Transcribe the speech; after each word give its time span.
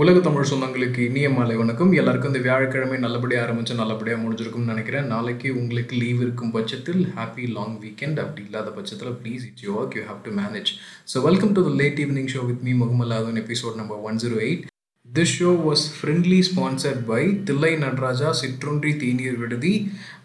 உலக 0.00 0.18
தமிழ் 0.24 0.48
சொந்தங்களுக்கு 0.48 1.00
இனிய 1.06 1.28
மாலை 1.36 1.54
வணக்கம். 1.60 1.92
எல்லாருக்கும் 2.00 2.30
இந்த 2.32 2.40
வியாழக்கிழமை 2.46 2.96
நல்லபடியாக 3.04 3.44
ஆரம்பிச்சு 3.44 3.74
நல்லபடியாக 3.80 4.20
முடிஞ்சிருக்கும்னு 4.24 4.72
நினைக்கிறேன். 4.72 5.06
நாளைக்கு 5.12 5.48
உங்களுக்கு 5.60 5.94
லீவ் 6.02 6.20
இருக்கும் 6.24 6.52
பட்சத்தில் 6.56 7.00
ஹாப்பி 7.14 7.44
லாங் 7.54 7.74
வீக்கெண்ட் 7.84 8.18
அப்படி 8.24 8.42
இல்லாத 8.48 8.70
பட்சத்தில் 8.76 9.16
please 9.22 9.44
it's 9.48 9.64
you 9.66 9.72
work 9.80 9.96
you 9.98 10.02
have 10.10 10.20
to 10.26 10.32
manage 10.40 10.70
so 11.12 11.22
welcome 11.28 11.54
to 11.58 11.62
the 11.68 11.72
late 11.80 12.00
evening 12.04 12.30
show 12.34 12.42
with 12.50 12.62
me 12.66 12.74
Mugamalladhan 12.82 13.40
episode 13.44 13.78
number 13.80 14.02
one 14.10 14.20
zero 14.24 14.38
eight 14.48 14.64
this 15.08 15.34
show 15.38 15.52
was 15.66 15.84
friendly 15.96 16.40
sponsored 16.50 17.02
by 17.12 17.22
Thillai 17.48 17.72
Nataraja 17.84 18.30
சிற்றுண்டி 18.42 18.92
தேநீர் 19.02 19.40
விடுதி 19.44 19.74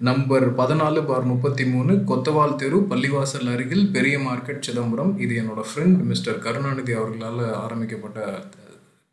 number 0.09 0.47
பதினாலு 0.59 1.03
பார் 1.11 1.29
முப்பத்தி 1.31 1.65
மூணு 1.75 1.95
கொத்தவால் 2.11 2.59
தெரு 2.63 2.79
பள்ளிவாசல் 2.91 3.49
அருகில் 3.53 3.87
பெரிய 3.95 4.17
மார்க்கெட் 4.27 4.65
சிதம்பரம். 4.67 5.13
இது 5.25 5.35
என்னோட 5.43 5.63
ஃப்ரெண்ட் 5.71 6.03
மிஸ்டர் 6.11 6.43
கருணாநிதி 6.47 6.95
அவர்களால் 6.99 7.41
ஆரம்பிக்கப்பட்ட 7.65 8.19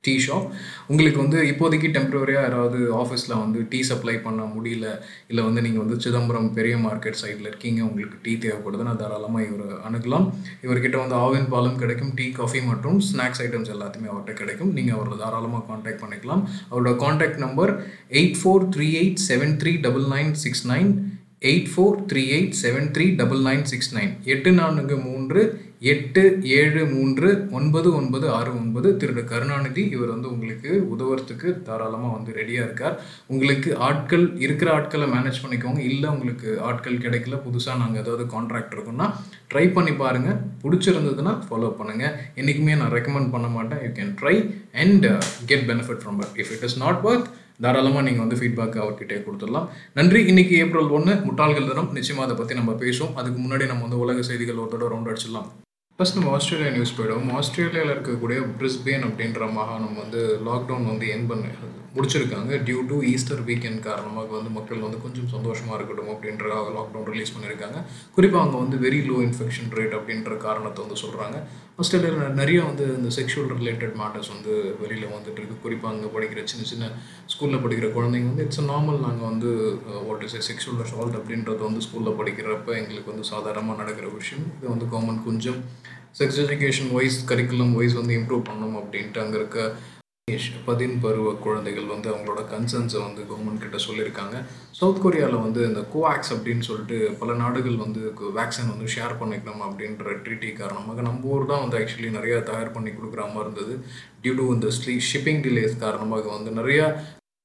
டீ 0.05 0.13
ஷாப் 0.25 0.47
உங்களுக்கு 0.91 1.19
வந்து 1.23 1.39
இப்போதைக்கு 1.49 1.89
டெம்ப்ரவரியாக 1.97 2.45
யாராவது 2.47 2.79
ஆஃபீஸில் 3.01 3.35
வந்து 3.41 3.59
டீ 3.73 3.81
சப்ளை 3.89 4.15
பண்ண 4.27 4.43
முடியல 4.55 4.87
இல்லை 5.31 5.43
வந்து 5.49 5.65
நீங்கள் 5.67 5.83
வந்து 5.85 5.97
சிதம்பரம் 6.05 6.49
பெரிய 6.59 6.77
மார்க்கெட் 6.85 7.19
சைடில் 7.23 7.51
இருக்கீங்க 7.51 7.81
உங்களுக்கு 7.89 8.19
டீ 8.27 8.35
தேவைப்படுதுன்னா 8.45 8.95
தாராளமாக 9.03 9.45
இவர் 9.49 9.75
அணுகலாம். 9.89 10.27
இவர்கிட்ட 10.65 10.97
வந்து 11.03 11.17
ஆவின் 11.25 11.51
பாலும் 11.55 11.79
கிடைக்கும் 11.83 12.15
டீ 12.21 12.29
காஃபி 12.41 12.63
மற்றும் 12.71 12.99
ஸ்நாக்ஸ் 13.11 13.43
ஐட்டம்ஸ் 13.47 13.75
எல்லாத்தையுமே 13.77 14.11
அவர்கிட்ட 14.13 14.41
கிடைக்கும். 14.41 14.73
நீங்கள் 14.79 14.97
அவரை 14.99 15.19
தாராளமாக 15.25 15.65
காண்டாக்ட் 15.71 16.03
பண்ணிக்கலாம். 16.05 16.45
அவரோட 16.71 16.95
contact 17.05 17.45
number 17.47 17.75
eight 18.21 18.39
four 18.43 18.69
three 18.77 18.89
eight 19.03 19.23
seven 19.31 19.57
three 19.63 19.75
double 19.87 20.09
nine 20.17 20.35
six 20.45 20.67
nine 20.75 20.91
eight 21.51 21.71
four 21.73 21.99
three 22.09 22.23
eight 22.37 22.57
seven 22.63 22.89
three 22.97 23.05
double 23.21 23.43
nine 23.47 23.67
six 23.71 23.93
nine 23.97 24.11
எட்டு 24.33 24.51
நான்கு 24.59 24.97
மூன்று 25.05 25.43
எட்டு 25.91 26.23
ஏழு 26.59 26.81
மூன்று 26.93 27.29
ஒன்பது 27.59 27.89
ஒன்பது 27.99 28.27
ஆறு 28.39 28.51
ஒன்பது. 28.61 28.89
திரு 29.03 29.23
கருணாநிதி 29.31 29.83
இவர் 29.95 30.13
வந்து 30.15 30.29
உங்களுக்கு 30.33 30.71
உதவுறதுக்கு 30.95 31.49
தாராளமாக 31.69 32.15
வந்து 32.17 32.31
ரெடியாக 32.39 32.67
இருக்கார். 32.67 32.97
உங்களுக்கு 33.33 33.71
ஆட்கள் 33.87 34.27
இருக்கிற 34.45 34.71
ஆட்களை 34.79 35.07
மேனேஜ் 35.15 35.41
பண்ணிக்கோங்க. 35.45 35.81
இல்லை 35.91 36.09
உங்களுக்கு 36.15 36.51
ஆட்கள் 36.71 37.03
கிடைக்கல 37.05 37.39
புதுசாக 37.47 37.81
நாங்கள் 37.83 38.03
ஏதாவது 38.05 38.27
கான்ட்ராக்ட் 38.35 38.75
இருக்கோம்னா 38.77 39.09
ட்ரை 39.53 39.65
பண்ணி 39.77 39.95
பாருங்கள் 40.03 40.39
பிடிச்சிருந்ததுன்னா 40.65 41.35
ஃபாலோ 41.47 41.71
பண்ணுங்கள் 41.81 42.17
என்றைக்குமே 42.41 42.77
நான் 42.83 42.95
ரெக்கமெண்ட் 42.97 43.33
பண்ண 43.37 43.51
மாட்டேன். 43.57 43.81
You 43.87 43.91
can 44.01 44.13
try 44.21 44.37
and 44.85 45.09
get 45.53 45.67
benefit 45.71 46.03
from 46.05 46.21
but 46.23 46.37
if 46.43 46.53
it 46.57 46.67
is 46.69 46.79
not 46.85 47.01
work 47.11 47.31
தாராளமாக 47.65 48.05
நீங்கள் 48.09 48.25
வந்து 48.25 48.41
ஃபீட்பேக் 48.43 48.79
அவர்கிட்டே 48.83 49.17
கொடுத்துடலாம். 49.25 49.67
நன்றி. 49.99 50.21
இன்னைக்கு 50.33 50.55
ஏப்ரல் 50.65 50.95
ஒன்று 50.99 51.15
முட்டாள்கள் 51.27 51.71
தினம். 51.73 51.91
நிச்சயமாக 51.99 52.27
அதை 52.29 52.37
பற்றி 52.39 52.61
நம்ம 52.61 52.77
பேசுவோம். 52.85 53.17
அதுக்கு 53.23 53.41
முன்னாடி 53.47 53.67
நம்ம 53.73 53.85
வந்து 53.89 54.05
உலக 54.05 54.23
செய்திகள் 54.31 54.63
ஒரு 54.65 54.73
தடவை 54.77 54.93
ரவுண்ட் 54.93 55.11
அடிச்சிடலாம். 55.13 55.51
ஃபஸ்ட் 56.01 56.17
நம்ம 56.17 56.31
ஆஸ்திரேலியா 56.35 56.69
நியூஸ் 56.71 56.95
போயிடுவோம் 56.97 57.27
ஆஸ்திரேலியாவில் 57.39 57.91
இருக்கக்கூடிய 57.91 58.39
பிரிஸ்பேன் 58.59 59.03
அப்படின்ற 59.07 59.47
மாகாணம் 59.53 59.99
வந்து 59.99 60.21
லாக்டவுன் 60.47 60.87
வந்து 60.87 61.07
என் 61.09 61.27
பண்ணது 61.31 61.67
முடிச்சிருக்காங்க. 61.95 62.51
டியூ 62.67 62.81
டு 62.91 62.97
ஈஸ்டர் 63.13 63.43
வீக்கெண்ட் 63.49 63.81
காரணமாக 63.89 64.31
வந்து 64.39 64.51
மக்கள் 64.57 64.85
வந்து 64.87 64.99
கொஞ்சம் 65.05 65.31
சந்தோஷமாக 65.35 65.77
இருக்கட்டும் 65.79 66.13
அப்படின்ற 66.15 66.45
லாக்டவுன் 66.77 67.09
ரிலீஸ் 67.13 67.35
பண்ணியிருக்காங்க 67.35 67.79
குறிப்பாக 68.17 68.43
அங்கே 68.45 68.59
வந்து 68.65 68.79
வெரி 68.85 69.01
லோ 69.09 69.17
இன்ஃபெக்ஷன் 69.29 69.71
ரேட் 69.79 69.97
அப்படின்ற 69.99 70.37
காரணத்தை 70.47 70.81
வந்து 70.85 70.99
சொல்கிறாங்க 71.05 71.37
ஆஸ்திரேலியாவில் 71.83 72.39
நிறைய 72.41 72.61
வந்து 72.71 72.85
இந்த 72.99 73.11
செக்ஷுவல் 73.19 73.53
ரிலேட்டட் 73.61 73.95
மேட்டர்ஸ் 74.01 74.33
வந்து 74.35 74.53
வெளியில் 74.81 75.15
வந்துட்டு 75.17 75.39
இருக்கு. 75.41 75.57
குறிப்பாக 75.65 75.93
அங்கே 75.95 76.09
படிக்கிற 76.17 76.41
சின்ன 76.53 76.65
சின்ன 76.73 76.91
ஸ்கூலில் 77.33 77.63
படிக்கிற 77.65 77.89
குழந்தைங்க 77.97 78.31
வந்து 78.33 78.45
இட்ஸ் 78.47 78.65
நார்மல் 78.73 79.01
நாங்கள் 79.07 79.29
வந்து 79.31 79.51
what 80.09 80.25
is 80.27 80.37
a 80.39 80.43
sexual 80.49 80.83
assault 80.87 81.17
அப்படின்றது 81.21 81.63
வந்து 81.69 81.85
ஸ்கூலில் 81.87 82.19
படிக்கிறப்ப 82.21 82.75
எங்களுக்கு 82.81 83.13
வந்து 83.13 83.31
சாதாரணமாக 83.33 83.81
நடக்கிற 83.83 84.09
விஷயம். 84.19 84.45
இது 84.59 84.69
வந்து 84.75 84.89
கவர்மெண்ட் 84.93 85.27
கொஞ்சம் 85.31 85.59
sex 86.19 86.43
education 86.45 86.93
wise 86.99 87.19
curriculum 87.31 87.75
wise 87.79 87.97
வந்து 88.01 88.15
இம்ப்ரூவ் 88.21 88.45
பண்ணணும் 88.51 88.79
அப்படின்ட்டு 88.83 89.23
அங்கே 89.25 89.39
இருக்க 89.41 89.59
பதின் 90.69 90.97
பருவ 91.05 91.29
குழந்தைகள் 91.45 91.91
வந்து 91.93 92.09
அவங்களோட 92.13 92.43
கன்சர்ன்ஸை 92.53 93.01
வந்து 93.07 93.23
கவர்மெண்ட் 93.31 93.63
கிட்ட 93.65 93.79
சொல்லியிருக்காங்க. 93.87 94.37
சவுத் 94.79 95.03
கொரியாவில் 95.05 95.45
வந்து 95.47 95.61
இந்த 95.69 95.83
கோவாக்ஸ் 95.95 96.33
அப்படின்னு 96.35 96.67
சொல்லிட்டு 96.69 96.99
பல 97.21 97.35
நாடுகள் 97.43 97.83
வந்து 97.85 98.03
வேக்சின் 98.39 98.73
வந்து 98.73 98.89
ஷேர் 98.97 99.19
பண்ணிக்கணும் 99.21 99.65
அப்படின்ற 99.69 100.17
ட்ரீட்டி 100.25 100.51
காரணமாக 100.61 101.07
நம்ம 101.09 101.33
ஊர் 101.35 101.51
தான் 101.53 101.63
வந்து 101.65 101.79
ஆக்சுவலி 101.81 102.11
நிறையா 102.19 102.39
தயார் 102.51 102.75
பண்ணி 102.77 102.91
கொடுக்குற 102.91 103.25
மாதிரி 103.35 103.47
இருந்தது. 103.47 103.77
டியூ 104.25 104.35
டு 104.41 104.47
இந்த 104.57 104.71
ஸ்லீ 104.79 104.97
ஷிப்பிங் 105.11 105.43
டிலேஸ் 105.47 105.77
காரணமாக 105.85 106.29
வந்து 106.37 106.53
நிறையா 106.61 106.87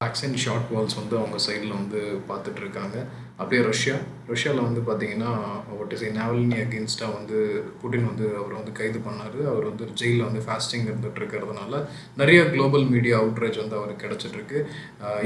வேக்சின் 0.03 0.41
ஷார்ட் 0.43 0.71
வால்ஸ் 0.73 0.99
வந்து 1.01 1.15
அவங்க 1.19 1.37
சைடில் 1.47 1.77
வந்து 1.81 1.99
பார்த்துட்ருக்காங்க 2.29 2.97
அப்படியே 3.39 3.61
ரஷ்யா. 3.71 3.95
ரஷ்யாவில் 4.31 4.65
வந்து 4.65 4.81
பார்த்தீங்கன்னா 4.85 5.31
வாட் 5.79 5.91
இஸ் 5.95 6.03
நேவலினி 6.17 6.57
அகேன்ஸ்டாக 6.61 7.09
வந்து 7.15 7.37
புட்டின் 7.81 8.05
வந்து 8.09 8.25
அவர் 8.39 8.53
வந்து 8.57 8.71
கைது 8.77 8.99
பண்ணார். 9.07 9.35
அவர் 9.51 9.65
வந்து 9.69 9.85
ஜெயிலில் 9.99 10.25
வந்து 10.27 10.41
ஃபாஸ்டிங் 10.45 10.85
இருந்துகிட்டு 10.89 11.19
இருக்கிறதுனால 11.21 11.81
நிறைய 12.21 12.39
குளோபல் 12.53 12.85
மீடியா 12.93 13.15
அவுட்ரேஜ் 13.23 13.59
வந்து 13.61 13.77
அவருக்கு 13.79 14.03
கிடச்சிட்ருக்கு 14.05 14.57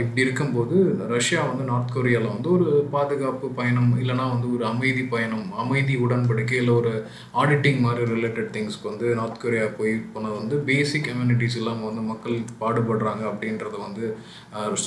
இப்படி 0.01 0.23
இருக்கும்போது 0.25 0.75
ரஷ்யா 1.13 1.43
வந்து 1.51 1.67
நார்த் 1.69 1.93
கொரியாவில் 1.97 2.33
வந்து 2.33 2.49
ஒரு 2.57 2.67
பாதுகாப்பு 2.95 3.49
பயணம் 3.59 3.93
இல்லைனா 4.01 4.25
வந்து 4.33 4.49
ஒரு 4.55 4.65
அமைதி 4.71 5.05
பயணம் 5.13 5.47
அமைதி 5.65 5.95
உடன்படிக்கை 6.07 6.57
இல்லை 6.63 6.75
ஒரு 6.81 6.91
ஆடிட்டிங் 7.43 7.79
மாதிரி 7.85 8.09
ரிலேட்டட் 8.15 8.51
திங்ஸ்க்கு 8.57 8.91
வந்து 8.91 9.07
நார்த் 9.21 9.41
கொரியா 9.45 9.69
போய் 9.79 9.95
போனது 10.15 10.35
வந்து 10.41 10.57
பேசிக் 10.71 11.07
கம்யூனிட்டிஸ் 11.09 11.59
இல்லாமல் 11.61 11.89
வந்து 11.91 12.05
மக்கள் 12.11 12.37
பாடுபடுறாங்க 12.63 13.25
அப்படின்றத 13.31 13.77
வந்து 13.87 14.05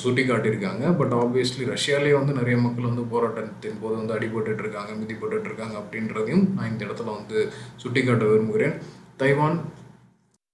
சுட்டி 0.00 0.24
காட்டியிருக்காங்க 0.24 0.84
பட் 1.00 1.16
ஆப்வியஸ்லி 1.22 1.64
ரஷ்யாலே 1.74 2.14
வந்து 2.20 2.38
நிறைய 2.42 2.58
மக்கள் 2.66 2.90
வந்து 2.90 3.08
போராட்டத்தின் 3.12 3.82
போது 3.82 3.94
வந்து 4.00 4.16
அடிபட்டு 4.16 4.62
இருக்காங்க 4.64 4.92
மிதிப்பட்டு 5.02 5.48
இருக்காங்க 5.50 5.76
அப்படின்றதையும் 5.82 6.46
நான் 6.56 6.72
இந்த 6.72 6.82
இடத்துல 6.88 7.12
வந்து 7.18 7.38
சுட்டிக்காட்ட 7.84 8.26
விரும்புகிறேன். 8.32 8.76
தைவான் 9.22 9.60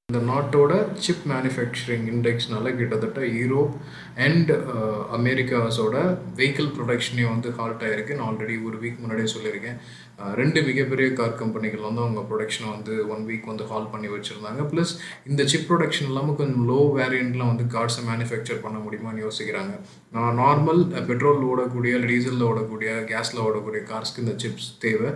இந்த 0.09 0.21
நாட்டோட 0.29 0.73
சிப் 1.05 1.25
மேனுஃபேக்சரிங் 1.31 2.07
இண்டெக்ஸ்னால 2.13 2.71
கிட்டத்தட்ட 2.77 3.21
யூரோப் 3.41 3.75
அண்ட் 4.27 4.51
அமெரிக்காஸோட 5.17 5.97
வெஹிக்கிள் 6.39 6.71
ப்ரொடக்ஷனே 6.77 7.25
வந்து 7.33 7.49
ஹால்ட் 7.59 7.85
ஆகிருக்கு 7.89 8.17
நான் 8.19 8.29
ஆல்ரெடி 8.31 8.57
ஒரு 8.69 8.79
வீக் 8.85 9.03
முன்னாடியே 9.03 9.29
சொல்லியிருக்கேன். 9.35 9.79
ரெண்டு 10.39 10.61
மிகப்பெரிய 10.69 11.09
கார் 11.19 11.37
கம்பெனிகள் 11.41 11.85
வந்து 11.87 12.01
அவங்க 12.05 12.21
ப்ரொடக்ஷனை 12.29 12.69
வந்து 12.77 12.95
ஒன் 13.13 13.23
வீக் 13.29 13.51
வந்து 13.51 13.65
ஹால் 13.71 13.91
பண்ணி 13.93 14.09
வச்சுருந்தாங்க. 14.15 14.63
ப்ளஸ் 14.71 14.93
இந்த 15.31 15.43
சிப் 15.51 15.67
ப்ரொடக்ஷன் 15.69 16.09
இல்லாமல் 16.11 16.37
கொஞ்சம் 16.41 16.65
லோ 16.71 16.79
வேரியண்ட்டில் 16.97 17.45
வந்து 17.51 17.65
கார்ஸை 17.75 18.03
மேனுஃபேக்சர் 18.09 18.61
பண்ண 18.65 18.79
முடியுமான்னு 18.85 19.23
யோசிக்கிறாங்க. 19.27 19.75
நான் 20.17 20.39
நார்மல் 20.43 20.81
பெட்ரோல் 21.11 21.45
ஓடக்கூடிய 21.51 22.01
டீசலில் 22.11 22.47
ஓடக்கூடிய 22.49 22.91
கேஸில் 23.11 23.43
ஓடக்கூடிய 23.47 23.83
கார்ஸ்க்கு 23.91 24.25
இந்த 24.25 24.35
சிப்ஸ் 24.45 24.69
தேவை. 24.87 25.13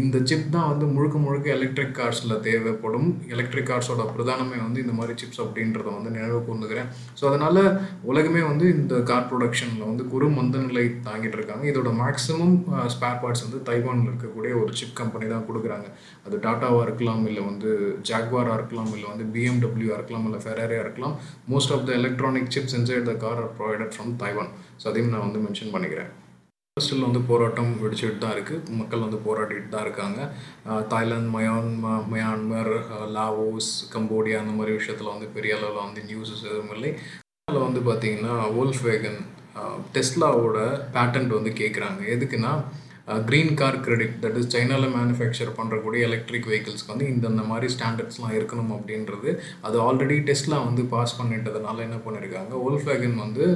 இந்த 0.00 0.16
சிப் 0.30 0.46
தான் 0.56 0.70
வந்து 0.72 0.88
முழுக்க 0.94 1.16
முழுக்க 1.26 1.50
எலக்ட்ரிக் 1.56 1.96
கார்ஸில் 2.00 2.36
தேவைப்படும். 2.48 3.08
எலக்ட்ரிக் 3.34 3.68
கார்ஸோட 3.72 4.06
பிரதானமே 4.14 4.60
வந்து 4.66 4.82
இந்த 4.84 4.96
மாதிரி 5.00 5.18
சிப்ஸ் 5.24 5.42
அப்படின்றத 5.46 5.88
வந்து 5.98 6.14
நினைவு 6.18 6.40
கூர்ந்துக்கிறேன். 6.48 6.88
ஸோ 7.18 7.24
அதனால் 7.32 7.62
உலகமே 8.12 8.44
வந்து 8.50 8.68
இந்த 8.76 8.94
கார் 9.12 9.28
ப்ரொடக்ஷனில் 9.32 9.88
வந்து 9.90 10.06
குறு 10.14 10.30
மந்தநிலை 10.38 10.86
தாங்கிட்டு 11.10 11.38
இருக்காங்க. 11.40 11.66
இதோட 11.72 11.92
மேக்ஸிமம் 12.04 12.56
ஸ்பேர் 12.96 13.20
பார்ட்ஸ் 13.24 13.46
வந்து 13.48 13.60
தைவானில் 13.70 14.10
இருக்கக்கூடிய 14.12 14.42
ஒரு 14.62 14.72
சிப் 14.80 14.98
கம்பெனி 15.00 15.26
தான் 15.32 15.46
கொடுக்குறாங்க. 15.48 15.88
அது 16.26 16.36
டாட்டாவாக 16.46 16.86
இருக்கலாம் 16.86 17.22
இல்லை 17.30 17.44
வந்து 17.50 17.70
ஜாக்வாராக 18.10 18.58
இருக்கலாம் 18.58 18.92
இல்லை 18.96 19.06
வந்து 19.12 19.26
பிஎம்டபிள்யூவாக 19.36 19.98
இருக்கலாம் 19.98 20.26
இல்லை 20.30 20.40
ஃபெராரியாக 20.44 20.84
இருக்கலாம். 20.86 21.14
Most 21.52 21.72
of 21.76 21.86
the 21.88 21.92
electronic 22.00 22.52
chips 22.56 22.76
inside 22.80 23.08
the 23.10 23.14
car 23.24 23.40
are 23.44 23.54
provided 23.60 23.94
from 23.96 24.12
Taiwan 24.24 24.52
so 24.82 24.86
அதையும் 24.92 25.14
நான் 25.14 25.26
வந்து 25.28 25.42
மென்ஷன் 25.46 25.74
பண்ணிக்கிறேன். 25.76 26.12
ஸ்டில் 26.76 27.04
வந்து 27.06 27.20
போராட்டம் 27.28 27.68
வெடிச்சுட்டு 27.82 28.22
தான் 28.22 28.32
இருக்குது 28.36 28.76
மக்கள் 28.78 29.04
வந்து 29.04 29.18
போராடிட்டு 29.26 29.68
தான் 29.74 29.84
இருக்காங்க. 29.86 30.20
Thailand 30.92 31.30
Myanmar 31.34 31.92
Myanmar 32.12 32.72
Laos 33.16 33.68
Cambodia 33.92 34.38
அந்த 34.42 34.54
மாதிரி 34.58 34.72
விஷயத்தில் 34.78 35.12
வந்து 35.12 35.28
பெரிய 35.36 35.58
அளவில் 35.58 35.86
வந்து 35.86 36.02
நியூஸஸ் 36.08 36.42
எதுவும் 36.48 36.74
இல்லை. 36.76 36.90
அதில் 37.46 37.66
வந்து 37.66 37.82
பார்த்திங்கன்னா 37.88 38.34
ஓல்ஃப் 38.60 38.82
வேகன் 38.88 39.20
டெஸ்லாவோட 39.96 40.58
பேட்டன்ட் 40.96 41.36
வந்து 41.36 41.52
கேட்குறாங்க 41.60 42.00
எதுக்குன்னா 42.14 42.52
green 43.26 43.52
car 43.54 43.76
credit 43.80 44.14
that 44.22 44.36
is 44.36 44.50
சைனாவில் 44.52 44.94
மேனுஃபேக்சர் 44.94 45.50
பண்ணுறக்கூடிய 45.56 46.06
எலக்ட்ரிக் 46.06 46.48
வெஹிக்கிள்ஸ்க்கு 46.48 46.92
வந்து 46.92 47.08
இந்தந்த 47.08 47.42
மாதிரி 47.44 47.66
ஸ்டாண்டர்ட்ஸ்லாம் 47.74 48.36
இருக்கணும் 48.36 48.72
அப்படின்றது 48.72 49.30
அது 49.64 49.78
ஆல்ரெடி 49.80 50.16
டெஸ்ட்லாம் 50.24 50.66
வந்து 50.66 50.84
பாஸ் 50.88 51.18
பண்ணிட்டதுனால 51.20 51.84
என்ன 51.84 51.98
பண்ணியிருக்காங்க 52.04 52.54
ஓல்ஃபேகன் 52.64 53.16
வந்து 53.18 53.46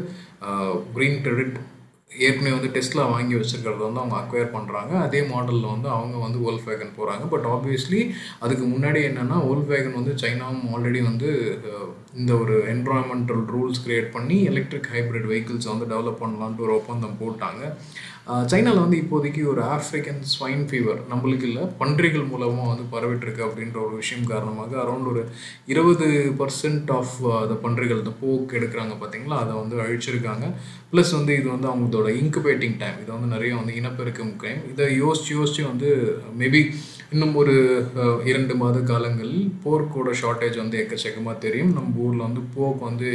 க்ரீன் 0.95 1.21
கிரெடிட் 1.23 1.59
ஏற்கனவே 2.21 2.53
வந்து 2.55 2.71
டெஸ்ட்லாம் 2.75 3.11
வாங்கி 3.11 3.35
வச்சுருக்கிறத 3.35 3.83
வந்து 3.83 4.01
அவங்க 4.03 4.17
அக்வயர் 4.19 4.55
பண்ணுறாங்க 4.55 4.93
அதே 4.99 5.21
மாடலில் 5.31 5.73
வந்து 5.73 5.89
அவங்க 5.89 6.17
வந்து 6.19 6.39
ஓல்ஃப் 6.45 6.69
வேகன் 6.69 6.95
போகிறாங்க 6.97 7.25
பட் 7.27 7.47
ஆப்வியஸ்லி 7.49 8.01
அதுக்கு 8.41 8.65
முன்னாடி 8.67 9.01
என்னென்னா 9.09 9.39
ஓல்ஃப் 9.49 9.73
வேகன் 9.73 9.99
வந்து 9.99 10.15
சைனாவும் 10.23 10.69
ஆல்ரெடி 10.73 11.03
வந்து 11.03 11.29
இந்த 12.21 12.33
ஒரு 12.43 12.55
என்வரான்மெண்டல் 12.75 13.43
ரூல்ஸ் 13.55 13.83
கிரியேட் 13.85 14.15
பண்ணி 14.17 14.37
எலக்ட்ரிக் 14.51 14.91
ஹைப்ரிட் 14.93 15.27
வெஹிக்கிள்ஸ் 15.31 15.71
வந்து 15.71 15.89
டெவலப் 15.95 16.23
பண்ணலான்ட்டு 16.23 16.65
ஒரு 16.67 16.75
ஒப்பந்தம் 16.81 17.19
போட்டாங்க. 17.23 17.63
சைனாவில் 18.51 18.83
வந்து 18.85 18.99
இப்போதைக்கு 19.03 19.43
ஒரு 19.51 19.61
ஆஃப்ரிக்கன் 19.75 20.19
ஸ்வைன் 20.33 20.65
ஃபீவர் 20.71 20.99
நம்மளுக்கு 21.11 21.47
இல்லை 21.51 21.63
பன்றிகள் 21.83 22.27
மூலமாக 22.33 22.69
வந்து 22.71 22.85
பரவிட்டுருக்கு 22.95 23.47
அப்படின்ற 23.47 23.79
ஒரு 23.85 23.95
விஷயம் 24.01 24.27
காரணமாக 24.33 24.77
அரௌண்ட் 24.83 25.11
ஒரு 25.13 25.23
இருபது 25.73 26.09
பர்சன்ட் 26.41 26.91
ஆஃப் 26.99 27.15
அந்த 27.43 27.57
பன்றிகள் 27.65 28.03
இந்த 28.03 28.13
போக்கு 28.21 28.59
எடுக்கிறாங்க 28.61 28.97
பார்த்தீங்களா 29.03 29.39
அதை 29.45 29.55
வந்து 29.63 29.79
அழிச்சிருக்காங்க. 29.85 30.47
ப்ளஸ் 30.93 31.13
வந்து 31.19 31.33
இது 31.41 31.49
வந்து 31.55 31.71
அவங்களோட 31.73 32.11
இன்குபேட்டிங் 32.21 32.77
டைம் 32.83 33.01
இதை 33.03 33.11
வந்து 33.17 33.35
நிறைய 33.35 33.55
வந்து 33.61 33.75
இனப்பெருக்கம் 33.81 34.35
டைம் 34.45 34.63
இதை 34.73 34.87
யோசிச்சு 35.03 35.33
யோசிச்சு 35.39 35.65
வந்து 35.71 35.91
மேபி 36.43 36.63
இன்னும் 37.13 37.37
ஒரு 37.41 37.55
இரண்டு 38.31 38.55
மாத 38.61 38.79
காலங்களில் 38.89 39.45
போர்க்கோட 39.65 40.11
ஷார்ட்டேஜ் 40.21 40.57
வந்து 40.63 40.77
எக்கச்சக்கமாக 40.81 41.37
தெரியும். 41.45 41.71
நம்ம 41.77 42.03
ஊரில் 42.07 42.25
வந்து 42.27 42.43
போக் 42.57 42.83
வந்து 42.89 43.09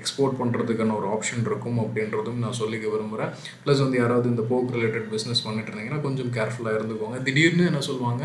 எக்ஸ்போர்ட் 0.00 0.38
பண்ணுறதுக்கான 0.40 0.94
ஒரு 0.98 1.08
ஆப்ஷன் 1.14 1.42
இருக்கும் 1.48 1.80
அப்படின்றதும் 1.84 2.38
நான் 2.44 2.58
சொல்லிக்க 2.60 2.86
விரும்புகிறேன் 2.92 3.32
ப்ளஸ் 3.64 3.82
வந்து 3.84 4.00
யாராவது 4.02 4.30
இந்த 4.32 4.44
போக் 4.50 4.74
ரிலேட்டட் 4.76 5.08
பிஸ்னஸ் 5.14 5.44
பண்ணிட்டு 5.46 5.70
இருந்தீங்கன்னா 5.70 6.00
கொஞ்சம் 6.06 6.30
கேர்ஃபுல்லாக 6.36 6.78
இருந்துக்கோங்க. 6.80 7.18
திடீர்னு 7.28 7.68
என்ன 7.70 7.80
சொல்லுவாங்க 7.90 8.22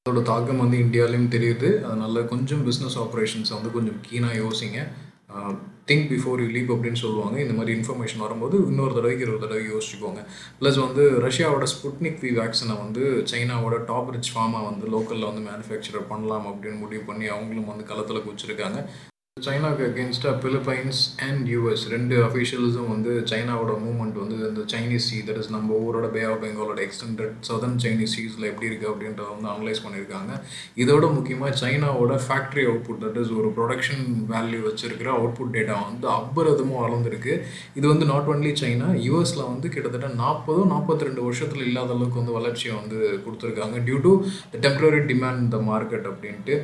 அதோட 0.00 0.22
தாக்கம் 0.32 0.62
வந்து 0.64 0.78
இந்தியாலையும் 0.86 1.32
தெரியுது. 1.36 1.70
அதனால் 1.88 2.28
கொஞ்சம் 2.32 2.64
பிஸ்னஸ் 2.70 2.98
ஆப்ரேஷன்ஸை 3.04 3.54
வந்து 3.58 3.76
கொஞ்சம் 3.78 4.00
கீனாக 4.08 4.40
யோசிங்க. 4.44 4.80
திங்க் 5.88 6.08
பிஃபோர் 6.12 6.40
யூ 6.42 6.48
லீப் 6.54 6.72
அப்படின்னு 6.74 7.00
சொல்லுவாங்க. 7.02 7.36
இந்த 7.44 7.54
மாதிரி 7.58 7.72
இன்ஃபர்மேஷன் 7.78 8.24
வரும்போது 8.24 8.56
இன்னொரு 8.70 8.94
தடவைக்கு 8.96 9.24
இருபது 9.26 9.42
தடவை 9.44 9.62
யோசிச்சுக்கோங்க. 9.72 10.22
ப்ளஸ் 10.60 10.78
வந்து 10.86 11.04
ரஷ்யாவோட 11.26 11.66
ஸ்புட்னிக் 11.74 12.20
வி 12.24 12.32
வேக்சினை 12.40 12.76
வந்து 12.84 13.04
சைனாவோட 13.32 13.76
டாப் 13.90 14.10
ரிச் 14.16 14.32
ஃபார்மாக 14.34 14.68
வந்து 14.70 14.86
லோக்கலில் 14.94 15.28
வந்து 15.30 15.44
மேனுஃபேக்சர் 15.50 16.08
பண்ணலாம் 16.12 16.48
அப்படின்னு 16.52 16.82
முடிவு 16.84 17.04
பண்ணி 17.10 17.28
அவங்களும் 17.36 17.70
வந்து 17.72 17.88
களத்தில் 17.92 18.26
குச்சிருக்காங்க 18.28 18.80
சைனாவுக்கு 19.46 19.84
அகேன்ஸ்டாக 19.90 20.34
பிலிப்பைன்ஸ் 20.44 21.00
அண்ட் 21.26 21.44
யூஎஸ் 21.52 21.84
ரெண்டு 21.94 22.14
அஃபீஷியல்ஸும் 22.26 22.90
வந்து 22.92 23.12
சைனாவோட 23.30 23.72
மூவ்மெண்ட் 23.84 24.16
வந்து 24.22 24.36
இந்த 24.48 24.62
சைனீஸ் 24.72 25.06
சீ 25.10 25.18
தட் 25.28 25.40
இஸ் 25.42 25.50
நம்ம 25.56 25.78
ஊரோட 25.84 26.08
பே 26.16 26.22
ஆஃப் 26.30 26.40
பெங்காலோட 26.44 26.80
எக்ஸ்டெண்டட் 26.86 27.34
சதர்ன் 27.48 27.78
சைனீஸ் 27.84 28.14
சீஸில் 28.18 28.48
எப்படி 28.50 28.68
இருக்குது 28.70 28.90
அப்படின்றத 28.92 29.28
வந்து 29.34 29.50
அனலைஸ் 29.54 29.82
பண்ணியிருக்காங்க. 29.84 30.32
இதோட 30.82 31.04
முக்கியமாக 31.16 31.52
சைனாவோட 31.62 32.16
ஃபேக்ட்ரி 32.26 32.64
அவுட்புட் 32.70 33.02
தட் 33.04 33.20
இஸ் 33.22 33.32
ஒரு 33.38 33.50
ப்ரொடக்ஷன் 33.58 34.02
வேல்யூ 34.32 34.60
வச்சிருக்கிற 34.68 35.10
அவுட்புட் 35.18 35.54
டேட்டா 35.58 35.76
வந்து 35.88 36.08
அபரதமும் 36.18 36.82
வளர்ந்துருக்கு. 36.84 37.36
இது 37.78 37.86
வந்து 37.92 38.10
நாட் 38.12 38.30
ஒன்லி 38.34 38.52
சைனா 38.64 38.90
யூஎஸில் 39.06 39.48
வந்து 39.52 39.68
கிட்டத்தட்ட 39.76 40.10
நாற்பதோ 40.24 40.64
நாற்பத்தி 40.74 41.08
ரெண்டு 41.10 41.24
வருஷத்தில் 41.28 41.66
இல்லாத 41.70 41.96
அளவுக்கு 41.96 42.22
வந்து 42.22 42.36
வளர்ச்சியை 42.40 42.74
வந்து 42.80 42.98
கொடுத்துருக்காங்க 43.26 43.84
due 43.88 44.00
to 44.08 44.14
the 44.52 44.64
temporary 44.66 45.02
demand 45.12 45.50
the 45.56 45.60
market 45.70 46.08
அப்படின்ட்டு. 46.12 46.56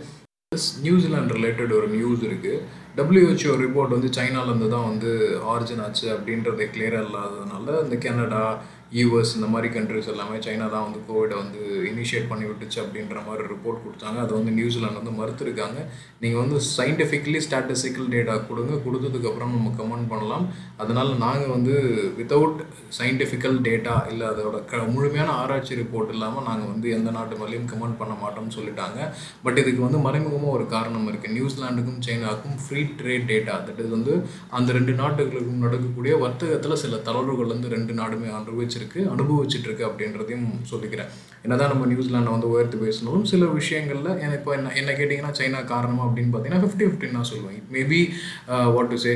நியூசிலாண்ட் 0.82 1.32
ரிலேட்டட் 1.32 1.72
ஒரு 1.72 1.88
நியூஸ் 1.88 2.22
இருக்குது 2.22 2.62
டபிள்யூஹெச்ஓ 2.96 3.54
ரிப்போர்ட் 3.56 3.94
வந்து 3.94 4.10
சைனாலேருந்து 4.16 4.68
தான் 4.68 4.88
வந்து 4.88 5.10
ஆரிஜின் 5.52 5.82
ஆச்சு 5.82 6.06
அப்படின்றது 6.12 6.66
கிளியராக 6.70 7.06
இல்லாததுனால 7.06 7.66
இந்த 7.84 7.96
கனடா 8.04 8.42
யூஎஸ் 8.98 9.32
இந்த 9.36 9.48
மாதிரி 9.52 9.68
கண்ட்ரிஸ் 9.76 10.10
எல்லாமே 10.12 10.36
சைனா 10.46 10.66
தான் 10.74 10.84
வந்து 10.86 11.00
கோவிடை 11.08 11.36
வந்து 11.42 11.60
இனிஷியேட் 11.90 12.28
பண்ணி 12.32 12.44
விட்டுச்சு 12.50 12.78
அப்படின்ற 12.82 13.18
மாதிரி 13.28 13.44
ரிப்போர்ட் 13.52 13.82
கொடுத்தாங்க. 13.84 14.18
அதை 14.24 14.32
வந்து 14.38 14.52
நியூசிலாந்து 14.58 15.00
வந்து 15.02 15.14
மறுத்துருக்காங்க. 15.20 15.78
நீங்கள் 16.22 16.42
வந்து 16.42 16.58
சயின்டிஃபிக்கலி 16.76 17.40
ஸ்டாட்டிஸ்டிக்கல் 17.46 18.08
டேட்டா 18.14 18.34
கொடுங்க. 18.50 18.74
கொடுத்ததுக்கப்புறம் 18.86 19.54
நம்ம 19.56 19.72
கமெண்ட் 19.80 20.10
பண்ணலாம். 20.12 20.46
அதனால் 20.84 21.10
நாங்கள் 21.24 21.54
வந்து 21.56 21.74
வித்தவுட் 22.18 22.60
சயின்டிஃபிக்கல் 22.98 23.58
டேட்டா 23.68 23.96
இல்லை 24.12 24.26
அதோட 24.32 24.58
க 24.70 24.82
முழுமையான 24.94 25.34
ஆராய்ச்சி 25.42 25.80
ரிப்போர்ட் 25.82 26.12
இல்லாமல் 26.16 26.46
நாங்கள் 26.48 26.70
வந்து 26.72 26.88
எந்த 26.98 27.10
நாட்டு 27.18 27.40
மேலேயும் 27.42 27.68
கமெண்ட் 27.72 28.00
பண்ண 28.02 28.16
மாட்டோம்னு 28.22 28.56
சொல்லிட்டாங்க. 28.58 29.00
பட் 29.44 29.60
இதுக்கு 29.62 29.82
வந்து 29.86 30.00
மறைமுகமாக 30.06 30.54
ஒரு 30.58 30.66
காரணம் 30.74 31.08
இருக்குது 31.10 31.36
நியூசிலாண்டுக்கும் 31.38 32.00
சைனாவுக்கும் 32.08 32.58
free 32.64 32.82
trade 33.00 33.28
data 33.32 33.56
that 33.68 33.82
is 33.84 33.92
வந்து 33.96 34.14
அந்த 34.58 34.72
ரெண்டு 34.78 34.94
நாட்டுகளுக்கும் 35.02 35.62
நடக்கக்கூடிய 35.66 36.14
வர்த்தகத்தில் 36.24 36.80
சில 36.84 37.02
தளர்வுகள் 37.10 37.52
வந்து 37.54 37.74
ரெண்டு 37.76 37.92
நாடுமே 38.00 38.30
அனுபவிச்சிருக்கு. 38.40 38.82
அனுபவிச்சுட்டு 39.14 39.68
இருக்கு 39.68 39.88
அப்படின்றதையும் 39.90 40.48
சொல்லிக்கிறேன். 40.72 41.12
என்னதான் 41.44 41.72
நம்ம 41.72 41.86
நியூசிலாண்டை 41.90 42.30
வந்து 42.34 42.50
உயர்த்து 42.50 42.76
பேசினாலும் 42.82 43.24
சில 43.30 43.46
விஷயங்களில் 43.56 44.10
எனக்கு 44.24 44.38
இப்போ 44.40 44.52
என்ன 44.56 44.68
என்ன 44.80 44.90
கேட்டிங்கன்னா 44.98 45.32
சைனா 45.38 45.58
uh, 45.58 45.64
uh, 45.64 45.70
காரணம் 45.72 46.04
அப்படின்னு 46.04 46.30
பார்த்தீங்கன்னா 46.34 46.60
ஃபிஃப்டி 46.62 46.84
ஃபிஃப்டின்னு 46.86 47.16
நான் 47.16 47.30
சொல்லுவேன். 47.32 47.58
மேபி 47.74 47.98
வாட் 48.74 48.88
டு 48.92 48.96
சே 49.04 49.12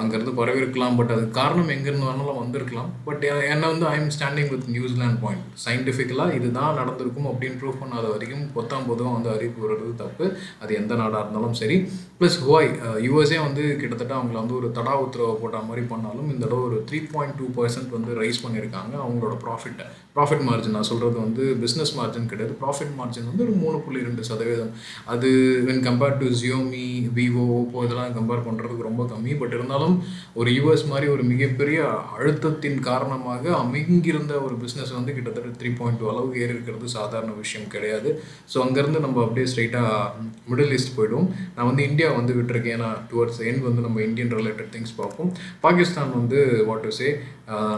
அங்கேருந்து 0.00 0.34
பரவி 0.40 0.60
இருக்கலாம் 0.62 0.96
பட் 0.98 1.12
அது 1.14 1.24
காரணம் 1.38 1.72
எங்கேருந்து 1.76 2.08
வேணாலும் 2.08 2.40
வந்திருக்கலாம். 2.42 2.90
பட் 3.08 3.24
என்னை 3.52 3.66
வந்து 3.72 3.86
I 3.92 3.96
am 4.02 4.12
standing 4.16 4.50
with 4.52 4.68
New Zealand 4.76 5.18
point 5.24 5.48
சயின்டிஃபிக்கலாக 5.64 6.36
இதுதான் 6.38 6.78
நடந்திருக்கும் 6.80 7.28
அப்படின்னு 7.32 7.58
ப்ரூவ் 7.62 7.80
பண்ணாத 7.82 8.06
வரைக்கும் 8.14 8.44
பொத்தாம் 8.56 8.88
பொதுவாக 8.90 9.14
வந்து 9.16 9.32
அறிவிப்பு 9.34 9.64
வர்றது 9.66 9.94
தப்பு. 10.04 10.28
அது 10.62 10.74
எந்த 10.80 10.94
நாடாக 11.02 11.22
இருந்தாலும் 11.24 11.58
சரி. 11.62 11.78
ப்ளஸ் 12.20 12.38
ஹுவாய் 12.44 12.70
யூஎஸ்ஏ 13.08 13.40
வந்து 13.48 13.64
கிட்டத்தட்ட 13.82 14.14
அவங்கள 14.18 14.38
வந்து 14.42 14.56
ஒரு 14.60 14.70
தடா 14.78 14.94
உத்தரவை 15.06 15.34
போட்ட 15.42 15.64
மாதிரி 15.70 15.84
பண்ணாலும் 15.94 16.30
இந்த 16.34 16.44
தடவை 16.46 16.64
ஒரு 16.70 16.78
த்ரீ 16.90 17.00
பாயிண்ட் 17.14 17.38
டூ 17.40 17.48
பர்சன்ட் 17.58 17.92
வந்து 17.98 18.12
ரைஸ் 18.22 18.42
பண்ணியிருக்காங்க. 18.46 18.93
அவங்களோட 19.02 19.34
ப்ராஃபிட்டை 19.44 19.86
ப்ராஃபிட் 20.16 20.44
மார்ஜின் 20.48 20.74
நான் 20.76 20.88
சொல்கிறது 20.90 21.16
வந்து 21.24 21.44
பிஸ்னஸ் 21.62 21.92
மார்ஜின் 21.98 22.28
கிடையாது. 22.32 22.52
ப்ராஃபிட் 22.62 22.92
மார்ஜின் 22.98 23.28
வந்து 23.30 23.44
ஒரு 23.46 23.54
மூணு 23.62 23.76
புள்ளி 23.84 24.00
ரெண்டு 24.08 24.22
சதவீதம். 24.28 24.72
அது 25.12 25.28
when 25.68 25.82
compared 25.88 26.20
to 26.22 26.26
Xiaomi 26.40 26.84
Vivo 27.16 27.44
Oppo 27.58 27.84
இதெல்லாம் 27.86 28.14
கம்பேர் 28.18 28.44
பண்ணுறதுக்கு 28.48 28.88
ரொம்ப 28.88 29.04
கம்மி. 29.12 29.32
பட் 29.40 29.54
இருந்தாலும் 29.58 29.96
ஒரு 30.40 30.50
யூஎஸ் 30.58 30.86
மாதிரி 30.92 31.08
ஒரு 31.14 31.24
மிகப்பெரிய 31.32 31.80
அழுத்தத்தின் 32.18 32.78
காரணமாக 32.90 33.50
அமைங்கிருந்த 33.62 34.34
ஒரு 34.46 34.56
பிஸ்னஸ் 34.62 34.94
வந்து 34.98 35.16
கிட்டத்தட்ட 35.16 35.52
த்ரீ 35.62 35.72
பாயிண்ட் 35.80 36.00
டூ 36.02 36.08
அளவுக்கு 36.12 36.42
ஏறி 36.44 36.54
இருக்கிறது 36.56 36.94
சாதாரண 36.96 37.32
விஷயம் 37.42 37.68
கிடையாது. 37.74 38.10
ஸோ 38.52 38.56
அங்கேருந்து 38.66 39.04
நம்ம 39.06 39.22
அப்படியே 39.26 39.48
ஸ்ட்ரைட்டாக 39.52 40.30
மிடில் 40.50 40.74
ஈஸ்ட் 40.78 40.96
போயிடுவோம். 40.98 41.28
நான் 41.56 41.68
வந்து 41.70 41.88
இந்தியா 41.90 42.10
வந்து 42.20 42.32
விட்டுருக்கேன். 42.38 42.76
ஏன்னா 42.78 42.90
டுவர்ட்ஸ் 43.10 43.42
எண்ட் 43.50 43.66
வந்து 43.68 43.84
நம்ம 43.86 44.02
இந்தியன் 44.08 44.32
ரிலேட்டட் 44.38 44.72
திங்ஸ் 44.76 44.96
பார்ப்போம். 45.00 45.30
பாகிஸ்தான் 45.66 46.16
வந்து 46.18 46.38
வாட் 46.70 46.84
டு 46.86 46.92
சே 47.00 47.08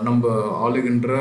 நம்ம 0.03 0.33
ஆளுகின்ற 0.61 1.13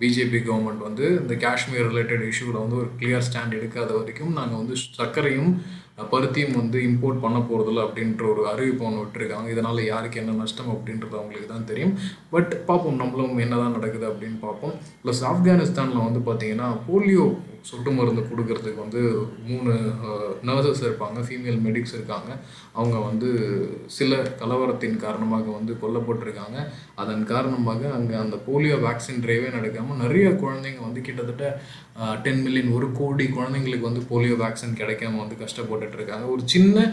பிஜேபி 0.00 0.38
கவர்மெண்ட் 0.40 0.82
வந்து 0.82 1.06
இந்த 1.20 1.34
காஷ்மீர் 1.40 1.88
ரிலேட்டட் 1.88 2.24
இஷ்யூவில் 2.24 2.60
வந்து 2.60 2.76
ஒரு 2.76 2.88
கிளியர் 2.98 3.26
ஸ்டாண்ட் 3.28 3.56
எடுக்காத 3.56 3.90
வரைக்கும் 3.92 4.32
நாங்கள் 4.32 4.58
வந்து 4.58 4.76
சர்க்கரையும் 4.98 5.52
பருத்தியும் 5.98 6.56
வந்து 6.60 6.78
இம்போர்ட் 6.88 7.22
பண்ண 7.24 7.38
போகிறதில்ல 7.48 7.84
அப்படின்ற 7.86 8.22
ஒரு 8.32 8.42
அறிவிப்பு 8.52 8.86
ஒன்று 8.86 9.02
விட்டுருக்காங்க. 9.02 9.48
இதனால் 9.54 9.80
யாருக்கு 9.92 10.20
என்ன 10.22 10.36
நஷ்டம் 10.42 10.72
அப்படின்றது 10.74 11.18
அவங்களுக்கு 11.20 11.48
தான் 11.54 11.68
தெரியும். 11.70 11.94
பட் 12.34 12.52
பார்ப்போம் 12.68 13.00
நம்மளும் 13.02 13.42
என்ன 13.44 13.54
தான் 13.62 13.76
நடக்குது 13.78 14.06
அப்படின்னு 14.12 14.38
பார்ப்போம். 14.46 14.76
ப்ளஸ் 15.04 15.24
ஆப்கானிஸ்தானில் 15.32 16.06
வந்து 16.08 16.22
பார்த்தீங்கன்னா 16.28 16.68
போலியோ 16.88 17.26
சொட்டு 17.68 17.90
மருந்து 17.96 18.22
கொடுக்கறதுக்கு 18.30 18.80
வந்து 18.84 19.02
மூணு 19.50 19.74
நர்சஸ் 20.48 20.82
இருப்பாங்க 20.86 21.18
ஃபீமேல் 21.26 21.60
மெடிக்ஸ் 21.66 21.94
இருக்காங்க. 21.96 22.30
அவங்க 22.78 22.96
வந்து 23.06 23.28
சில 23.98 24.16
கலவரத்தின் 24.40 24.98
காரணமாக 25.04 25.46
வந்து 25.58 25.72
கொல்லப்பட்டிருக்காங்க. 25.82 26.58
அதன் 27.02 27.22
காரணமாக 27.32 27.92
அங்கே 27.98 28.16
அந்த 28.24 28.38
போலியோ 28.48 28.76
வேக்சின் 28.86 29.22
ட்ரைவே 29.24 29.48
நடக்காமல் 29.56 30.02
நிறைய 30.04 30.26
குழந்தைங்க 30.42 30.82
வந்து 30.88 31.06
கிட்டத்தட்ட 31.06 31.46
டென் 32.26 32.42
மில்லியன் 32.44 32.74
ஒரு 32.76 32.86
கோடி 33.00 33.24
குழந்தைங்களுக்கு 33.38 33.88
வந்து 33.90 34.02
போலியோ 34.10 34.36
வேக்சின் 34.44 34.78
கிடைக்காம 34.82 35.20
வந்து 35.22 35.42
கஷ்டப்பட்டு 35.42 35.83
இருக்காங்க 35.92 36.26
ஒரு 36.26 36.42
சின்ன 36.44 36.86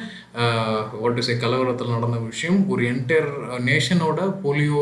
வாட் 1.01 1.21
சே 1.27 1.33
கலவரத்தில் 1.33 1.93
நடந்த 1.95 2.17
விஷயம். 2.17 2.59
ஒரு 2.69 2.83
என்டையர் 2.91 3.31
நேஷனோட 3.69 4.19
போலியோ 4.43 4.81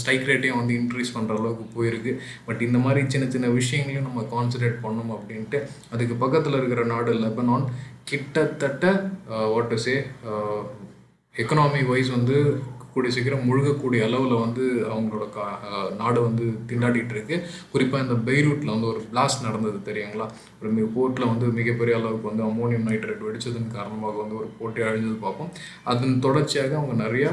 ஸ்ட்ரைக் 0.00 0.28
ரேட்டையும் 0.30 0.60
வந்து 0.60 0.74
இன்க்ரீஸ் 0.80 1.14
பண்ணுற 1.14 1.38
அளவுக்கு 1.38 1.66
போயிருக்கு. 1.76 2.14
பட் 2.44 2.62
இந்த 2.62 2.78
மாதிரி 2.78 3.02
சின்ன 3.08 3.30
சின்ன 3.30 3.46
விஷயங்களையும் 3.60 4.08
நம்ம 4.08 4.26
கான்சன்ட்ரேட் 4.34 4.82
பண்ணணும் 4.84 5.14
அப்படின்ட்டு 5.18 5.60
அதுக்கு 5.92 6.14
பக்கத்தில் 6.24 6.58
இருக்கிற 6.60 6.84
நாடு 6.84 7.14
லெபனான் 7.24 7.66
கிட்டத்தட்ட 8.04 8.86
வாட் 9.54 9.74
சே 9.86 9.96
எக்கனாமி 11.34 11.82
வைஸ் 11.90 12.08
வந்து 12.08 12.38
கூடிய 12.94 13.10
சீக்கிரம் 13.14 13.46
முழுகக்கூடிய 13.48 14.00
அளவில் 14.08 14.42
வந்து 14.44 14.64
அவங்களோட 14.92 15.26
கா 15.36 15.46
நாடு 16.00 16.20
வந்து 16.26 16.44
திண்டாடிட்டு 16.70 17.14
இருக்கு 17.16 17.36
குறிப்பாக 17.72 18.04
இந்த 18.06 18.16
பெய்ரூட்டில் 18.28 18.74
வந்து 18.74 18.90
ஒரு 18.92 19.02
பிளாஸ்ட் 19.10 19.46
நடந்தது 19.46 19.80
தெரியுங்களா? 19.88 20.26
ஒரு 20.60 20.70
மிக 20.76 20.86
போர்ட்டில் 20.96 21.30
வந்து 21.32 21.48
மிகப்பெரிய 21.58 21.96
அளவுக்கு 22.00 22.30
வந்து 22.30 22.46
அமோனியம் 22.50 22.86
நைட்ரேட் 22.90 23.26
வெடித்ததன் 23.26 23.74
காரணமாக 23.76 24.16
வந்து 24.22 24.38
ஒரு 24.40 24.48
போட்டி 24.60 24.82
அழிஞ்சது 24.88 25.18
பார்ப்போம். 25.26 25.52
அதன் 25.92 26.22
தொடர்ச்சியாக 26.26 26.78
அவங்க 26.80 26.96
நிறையா 27.04 27.32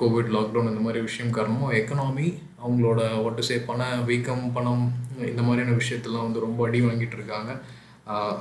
கோவிட் 0.00 0.32
லாக்டவுன் 0.36 0.72
இந்த 0.72 0.82
மாதிரி 0.86 1.02
விஷயம் 1.10 1.36
காரணமாக 1.38 1.78
எக்கனாமி 1.82 2.26
அவங்களோட 2.64 3.02
ஒட்டு 3.26 3.42
சே 3.46 3.56
பண 3.68 3.84
வீக்கம் 4.08 4.44
பணம் 4.56 4.84
இந்த 5.30 5.42
மாதிரியான 5.46 5.76
விஷயத்தெல்லாம் 5.82 6.26
வந்து 6.28 6.44
ரொம்ப 6.46 6.60
அடி 6.66 6.80
வாங்கிட்டு 6.88 7.16
இருக்காங்க. 7.18 7.52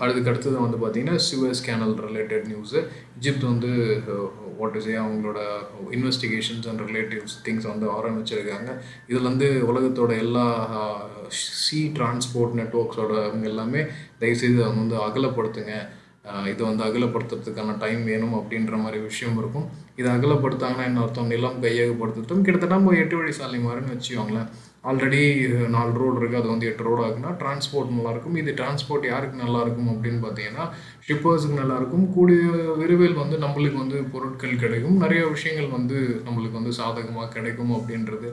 அதுக்கு 0.03 0.29
அடுத்தது 0.29 0.57
வந்து 0.63 0.77
பார்த்திங்கன்னா 0.81 1.17
Suez 1.25 1.63
canal 1.65 1.95
related 2.05 2.45
news 2.51 2.79
Egypt 3.19 3.45
வந்து 3.49 3.71
வாட் 4.61 4.77
இஸ் 4.79 4.89
அவங்களோட 5.03 5.39
இன்வெஸ்டிகேஷன்ஸ் 5.97 6.67
அண்ட் 6.71 6.83
ரிலேட்டிவ்ஸ் 6.89 7.37
திங்ஸ் 7.45 7.69
வந்து 7.71 7.87
ஆரம்பிச்சிருக்காங்க. 7.97 8.71
இதில் 9.11 9.29
வந்து 9.31 9.47
உலகத்தோட 9.71 10.11
எல்லா 10.25 10.45
சி 11.63 11.79
டிரான்ஸ்போர்ட் 11.97 12.59
நெட்ஒர்க்ஸோட 12.59 13.13
எல்லாமே 13.53 13.81
தயவுசெய்து 14.21 14.61
அவங்க 14.67 14.81
வந்து 14.83 14.99
அகலப்படுத்துங்க. 15.07 15.75
இதை 16.49 16.63
வந்து 16.69 16.83
அகலப்படுத்துறதுக்கான 16.87 17.71
டைம் 17.83 18.01
வேணும் 18.09 18.35
அப்படின்ற 18.39 18.75
மாதிரி 18.81 18.97
விஷயம் 19.07 19.37
இருக்கும். 19.41 19.69
இதை 19.99 20.09
அகலப்படுத்தாங்கன்னா 20.17 20.83
என்ன 20.89 21.01
அர்த்தம்? 21.05 21.31
நிலம் 21.33 21.57
கையகப்படுத்தட்டும். 21.63 22.43
கிட்டத்தட்ட 22.45 22.75
நம்ம 22.75 22.97
எட்டு 23.03 23.15
வழி 23.19 23.33
சாலை 23.37 23.59
மாதிரின்னு 23.65 23.95
வச்சுக்கோங்களேன். 23.95 24.51
ஆல்ரெடி 24.89 25.19
நாலு 25.73 25.91
ரோடு 26.01 26.17
இருக்குது 26.19 26.39
அது 26.39 26.49
வந்து 26.51 26.67
எட்டு 26.69 26.83
ரோடு 26.85 27.01
ஆகுனா 27.07 27.31
டிரான்ஸ்போர்ட் 27.41 27.91
நல்லாயிருக்கும். 27.97 28.37
இது 28.41 28.51
டிரான்ஸ்போர்ட் 28.59 29.03
யாருக்கு 29.09 29.41
நல்லாயிருக்கும் 29.41 29.89
அப்படின்னு 29.93 30.19
பார்த்தீங்கன்னா 30.23 30.63
ஷிப்பர்ஸுக்கு 31.07 31.59
நல்லாயிருக்கும். 31.59 32.05
கூடிய 32.15 32.39
விரைவில் 32.79 33.19
வந்து 33.21 33.37
நம்மளுக்கு 33.43 33.79
வந்து 33.83 33.99
பொருட்கள் 34.13 34.61
கிடைக்கும். 34.63 34.97
நிறைய 35.03 35.21
விஷயங்கள் 35.35 35.69
வந்து 35.77 35.97
நம்மளுக்கு 36.27 36.59
வந்து 36.59 36.73
சாதகமாக 36.79 37.29
கிடைக்கும் 37.35 37.73
அப்படின்றது. 37.77 38.29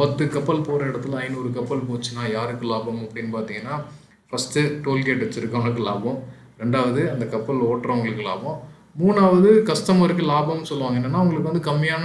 பத்து 0.00 0.24
கப்பல் 0.36 0.66
போகிற 0.68 0.88
இடத்துல 0.92 1.20
ஐநூறு 1.24 1.50
கப்பல் 1.58 1.86
போச்சுன்னா 1.90 2.24
யாருக்கு 2.36 2.70
லாபம் 2.72 3.02
அப்படின்னு 3.06 3.32
பார்த்தீங்கன்னா 3.36 3.76
ஃபஸ்ட்டு 4.30 4.62
டோல்கேட் 4.86 5.24
வச்சுருக்கவங்களுக்கு 5.26 5.84
லாபம். 5.90 6.18
ரெண்டாவது 6.62 7.02
அந்த 7.14 7.24
கப்பல் 7.34 7.66
ஓட்டுறவங்களுக்கு 7.70 8.24
லாபம். 8.30 8.58
மூணாவது 9.02 9.48
கஸ்டமருக்கு 9.68 10.24
லாபம்னு 10.30 10.68
சொல்லுவாங்க. 10.70 10.98
என்னென்னா 10.98 11.22
உங்களுக்கு 11.24 11.50
வந்து 11.50 11.62
கம்மியான 11.68 12.04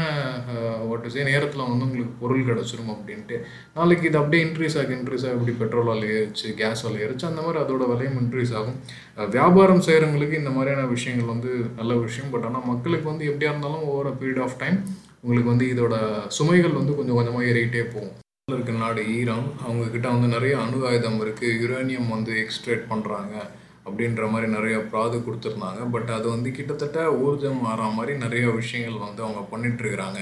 வாட்டு 0.90 1.12
சே 1.16 1.24
நேரத்தில் 1.30 1.64
வந்து 1.72 1.86
உங்களுக்கு 1.88 2.14
பொருள் 2.22 2.48
கிடச்சிரும் 2.48 2.94
அப்படின்ட்டு. 2.94 3.36
நாளைக்கு 3.78 4.08
இது 4.10 4.20
அப்படியே 4.22 4.44
இன்க்ரீஸ் 4.46 4.78
ஆகும் 4.82 4.96
இன்க்ரீஸ் 5.00 5.26
ஆகும் 5.28 5.40
இப்படி 5.40 5.56
பெட்ரோல் 5.62 5.92
விலை 5.92 6.08
ஏறிச்சு 6.16 6.48
கேஸ் 6.62 6.84
விலை 6.86 7.02
ஏறிச்சு 7.08 7.28
அந்த 7.30 7.42
மாதிரி 7.46 7.62
அதோட 7.64 7.84
விலையும் 7.92 8.18
இன்க்ரீஸ் 8.22 8.54
ஆகும். 8.62 8.80
வியாபாரம் 9.36 9.86
செய்கிறவங்களுக்கு 9.90 10.40
இந்த 10.42 10.54
மாதிரியான 10.58 10.88
விஷயங்கள் 10.96 11.32
வந்து 11.34 11.52
நல்ல 11.82 12.00
விஷயம். 12.06 12.32
பட் 12.34 12.48
ஆனால் 12.50 12.68
மக்களுக்கு 12.72 13.08
வந்து 13.12 13.30
எப்படியா 13.32 13.52
இருந்தாலும் 13.54 13.86
ஓவர 13.92 14.16
பீரியட் 14.24 14.44
ஆஃப் 14.48 14.60
டைம் 14.64 14.80
உங்களுக்கு 15.22 15.54
வந்து 15.54 15.68
இதோட 15.76 15.96
சுமைகள் 16.40 16.78
வந்து 16.80 16.98
கொஞ்சம் 16.98 17.20
கொஞ்சமாக 17.20 17.48
ஏறிக்கிட்டே 17.52 17.86
போகும். 17.94 18.16
இருக்க 18.58 18.74
நாடு 18.84 19.02
ஈரான். 19.16 19.48
அவங்கக்கிட்ட 19.64 20.08
வந்து 20.14 20.28
நிறைய 20.36 20.54
அணு 20.66 20.78
ஆயுதம் 20.90 21.20
இருக்குது 21.24 21.58
யுரேனியம் 21.64 22.14
வந்து 22.14 22.32
எக்ஸ்ட்ரேட் 22.44 22.86
பண்ணுறாங்க 22.92 23.36
அப்படின்ற 23.88 24.24
மாதிரி 24.34 24.48
நிறைய 24.58 24.78
ப்ராது 24.92 25.18
கொடுத்துருந்தாங்க. 25.26 25.82
பட் 25.96 26.12
அது 26.18 26.28
வந்து 26.36 26.52
கிட்டத்தட்ட 26.60 27.02
ஊர்ஜம் 27.26 27.66
மாறா 27.68 27.88
மாதிரி 27.98 28.16
நிறைய 28.26 28.46
விஷயங்கள் 28.62 29.06
வந்து 29.08 29.24
அவங்க 29.28 29.44
பண்ணிட்டு 29.52 29.84
இருக்கிறாங்க 29.84 30.22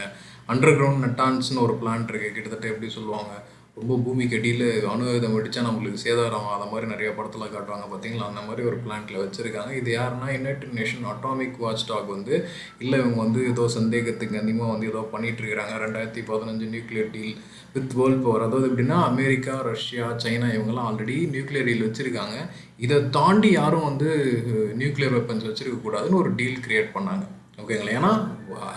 அண்டர் 0.53 0.75
கிரவுண்ட் 0.79 1.05
நட்டான்ஸ்னு 1.05 1.63
ஒரு 1.67 1.75
பிளான் 1.83 2.09
இருக்குது 2.11 2.35
கிட்டத்தட்ட 2.35 2.73
எப்படி 2.73 2.89
சொல்லுவாங்க? 2.97 3.33
ரொம்ப 3.79 3.95
பூமிக்கு 4.03 4.37
அடியில் 4.37 4.67
அணு 4.91 5.33
வெடிச்சா 5.33 5.61
நம்மளுக்கு 5.65 5.99
சேதாரம் 6.03 6.47
அந்த 6.53 6.67
மாதிரி 6.69 6.85
நிறைய 6.93 7.09
படத்தில் 7.17 7.51
காட்டுவாங்க 7.55 7.87
பார்த்தீங்களா 7.89 8.29
அந்த 8.29 8.41
மாதிரி 8.45 8.61
ஒரு 8.69 8.77
பிளான்ட்டில் 8.85 9.21
வச்சுருக்காங்க. 9.23 9.71
இது 9.79 9.89
யாருன்னா 9.97 10.27
united 10.35 10.73
nation 10.77 11.05
atomic 11.11 11.59
watch 11.63 11.85
talk 11.89 12.09
வந்து 12.15 12.35
இல்லை 12.83 12.95
இவங்க 13.01 13.19
வந்து 13.25 13.41
ஏதோ 13.51 13.65
சந்தேகத்துக்கு 13.77 14.41
அதிகமாக 14.43 14.73
வந்து 14.73 14.89
ஏதோ 14.93 15.03
பண்ணிட்டு 15.13 15.43
இருக்கிறாங்க 15.43 15.75
ரெண்டாயிரத்தி 15.85 16.23
பதினஞ்சு 16.31 16.67
nuclear 16.73 17.13
deal 17.15 17.35
with 17.75 17.95
world 17.99 18.23
power 18.25 18.45
அதாவது 18.47 18.69
எப்படின்னா 18.69 18.97
அமெரிக்கா 19.11 19.55
ரஷ்யா 19.71 20.05
சைனா 20.23 20.49
இவங்கெல்லாம் 20.57 20.89
ஆல்ரெடி 20.89 21.17
நியூக்ளியர் 21.35 21.67
டீல் 21.69 21.87
வச்சுருக்காங்க. 21.87 22.37
இதை 22.85 22.97
தாண்டி 23.17 23.51
யாரும் 23.59 23.87
வந்து 23.89 24.09
நியூக்ளியர் 24.81 25.17
வெப்பன்ஸ் 25.17 25.47
வச்சுருக்கக்கூடாதுன்னு 25.49 26.21
ஒரு 26.23 26.31
டீல் 26.39 26.63
கிரியேட் 26.67 26.95
பண்ணாங்க. 26.95 27.25
ஓகேங்களா 27.61 27.93
ஏன்னா 27.99 28.09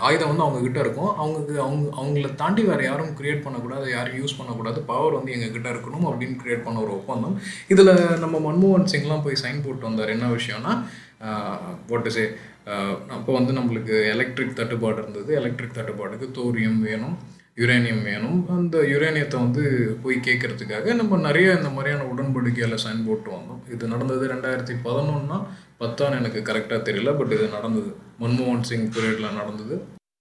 ஆயுதம் 0.07 0.31
வந்து 0.31 0.45
அவங்கக்கிட்ட 0.45 0.79
இருக்கும். 0.85 1.11
அவங்களுக்கு 1.23 1.55
அவங்க 1.65 1.89
அவங்கள 2.01 2.29
தாண்டி 2.43 2.63
வேறு 2.69 2.85
யாரும் 2.85 3.11
கிரியேட் 3.19 3.43
பண்ணக்கூடாது 3.47 3.87
யாரும் 3.95 4.17
யூஸ் 4.21 4.37
பண்ணக்கூடாது. 4.39 4.79
பவர் 4.91 5.17
வந்து 5.17 5.35
எங்ககிட்ட 5.37 5.69
இருக்கணும் 5.75 6.07
அப்படின்னு 6.11 6.37
கிரியேட் 6.43 6.65
பண்ண 6.67 6.79
ஒரு 6.87 6.93
ஒப்பந்தம். 6.99 7.35
இதில் 7.73 7.93
நம்ம 8.23 8.37
மன்மோகன் 8.47 8.91
சிங்லாம் 8.93 9.25
போய் 9.27 9.43
சைன் 9.43 9.65
போட்டு 9.67 9.89
வந்தார். 9.89 10.15
என்ன 10.17 10.31
விஷயம்னா 10.39 10.75
போட்டு 11.91 12.11
சே 12.17 12.25
அப்போ 13.17 13.31
வந்து 13.39 13.53
நம்மளுக்கு 13.59 13.95
எலக்ட்ரிக் 14.15 14.59
தட்டுப்பாடு 14.61 14.99
இருந்தது. 15.03 15.31
எலக்ட்ரிக் 15.41 15.77
தட்டுப்பாடுக்கு 15.79 16.27
தோரியம் 16.41 16.81
வேணும். 16.89 17.17
யுரேனியம் 17.57 18.03
வேணும். 18.03 18.49
அந்த 18.49 18.79
யுரேனியத்தை 18.79 19.37
வந்து 19.37 19.63
போய் 20.03 20.17
கேட்கறதுக்காக 20.17 20.95
நம்ம 20.95 21.17
நிறைய 21.17 21.57
இந்த 21.57 21.69
மாதிரியான 21.69 22.07
உடன்படிக்கையில் 22.13 22.83
சைன் 22.85 23.07
போட்டு 23.07 23.31
வந்தோம். 23.31 23.63
இது 23.75 23.89
நடந்தது 23.89 24.27
ரெண்டாயிரத்தி 24.35 24.77
பதினொன்னா 24.85 25.39
பத்தான்னு 25.81 26.19
எனக்கு 26.21 26.41
கரெக்டாக 26.53 26.81
தெரியல 26.89 27.17
பட் 27.19 27.33
இது 27.33 27.49
நடந்தது. 27.49 27.91
மன்மோகன் 28.21 28.69
சிங் 28.71 28.91
பீரியடில் 28.91 29.39
நடந்தது. 29.41 29.77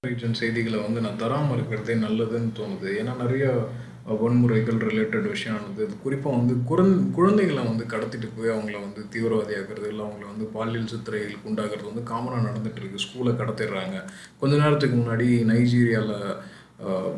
ரீஜன் 0.07 0.39
செய்திகளை 0.41 0.79
வந்து 0.79 1.01
நான் 1.01 1.17
தராமல் 1.17 1.55
இருக்கிறதே 1.55 1.95
நல்லதுன்னு 2.07 2.51
தோணுது. 2.59 2.89
ஏன்னா 2.99 3.15
நிறைய 3.15 3.45
வன்முறைகள் 4.21 4.77
ரிலேட்டட் 4.89 5.27
விஷயம் 5.29 5.57
ஆனது. 5.57 5.87
குறிப்பாக 6.03 6.37
வந்து 6.37 6.53
குழந் 6.69 7.11
குழந்தைகளை 7.11 7.63
வந்து 7.63 7.83
கடத்திட்டு 7.83 8.27
போய் 8.37 8.53
அவங்கள 8.53 8.77
வந்து 8.85 9.01
தீவிரவாதியாக்குறது 9.13 9.87
இல்லை 9.87 10.05
அவங்கள 10.05 10.25
வந்து 10.33 10.45
பாலியல் 10.45 10.91
சித்திரைகளுக்கு 10.93 11.49
உண்டாகிறது 11.51 11.93
வந்து 11.93 12.03
காமனாக 12.11 12.45
நடந்துட்டு 12.47 12.81
இருக்கு. 12.81 13.03
ஸ்கூலை 13.05 13.33
கடத்திடுறாங்க. 13.41 13.99
கொஞ்ச 14.39 14.57
நேரத்துக்கு 14.57 14.97
முன்னாடி 15.01 15.27
நைஜீரியாவில் 15.51 16.15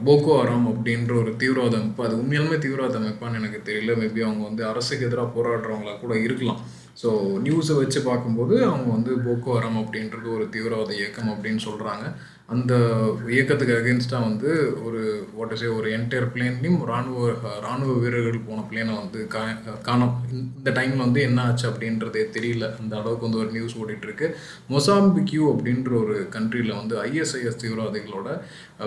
போக்கோ 0.05 0.31
ஹராம் 0.37 0.67
அப்படின்ற 0.71 1.11
ஒரு 1.21 1.31
தீவிரவாத 1.41 1.75
அமைப்பு 1.79 2.05
அது 2.05 2.15
உண்மையாலுமே 2.21 2.57
தீவிரவாத 2.63 2.95
அமைப்பான்னு 2.99 3.39
எனக்கு 3.41 3.59
தெரியல. 3.67 3.95
மேபி 4.01 4.21
அவங்க 4.27 4.43
வந்து 4.49 4.63
அரசுக்கு 4.65 5.05
எதிராக 5.07 5.29
போராடுறவங்களா 5.35 5.93
கூட 5.99 6.13
இருக்கலாம். 6.27 6.61
ஸோ 7.01 7.09
நியூஸை 7.45 7.75
வச்சு 7.81 7.99
பார்க்கும்போது 8.07 8.55
அவங்க 8.69 8.87
வந்து 8.95 9.11
போக்கோ 9.25 9.51
ஹராம் 9.57 9.79
அப்படின்றது 9.83 10.27
ஒரு 10.37 10.45
தீவிரவாத 10.55 10.91
இயக்கம் 10.99 11.31
அப்படின்னு 11.33 11.61
சொல்கிறாங்க 11.67 12.05
அந்த 12.53 12.73
இயக்கத்துக்கு 13.35 13.75
அகேன்ஸ்டாக 13.77 14.27
வந்து 14.29 14.49
ஒரு 14.85 15.01
வாட் 15.35 15.49
ஒரு 15.77 15.89
என்டையர் 15.97 16.27
பிளேன்லையும் 16.33 16.79
ராணுவ 16.89 17.29
ராணுவ 17.65 17.91
வீரர்கள் 18.03 18.45
போன 18.47 18.63
பிளேனை 18.71 18.93
வந்து 19.01 19.19
கா 19.33 19.41
காணோம். 19.87 20.13
இந்த 20.57 20.71
டைமில் 20.71 21.03
வந்து 21.05 21.21
என்ன 21.27 21.41
ஆச்சு 21.43 21.65
அப்படின்றதே 21.69 22.23
தெரியல. 22.37 22.65
அந்த 22.81 22.93
அளவுக்கு 22.99 23.27
வந்து 23.27 23.41
ஒரு 23.43 23.51
நியூஸ் 23.51 23.75
ஓடிட்டுருக்கு. 23.81 24.27
மொசாம்பிக்யூ 24.69 25.43
அப்படின்ற 25.53 25.91
ஒரு 26.03 26.15
கண்ட்ரியில் 26.35 26.79
வந்து 26.79 26.95
ஐஎஸ்ஐஎஸ் 27.03 27.61
தீவிரவாதிகளோட 27.63 28.29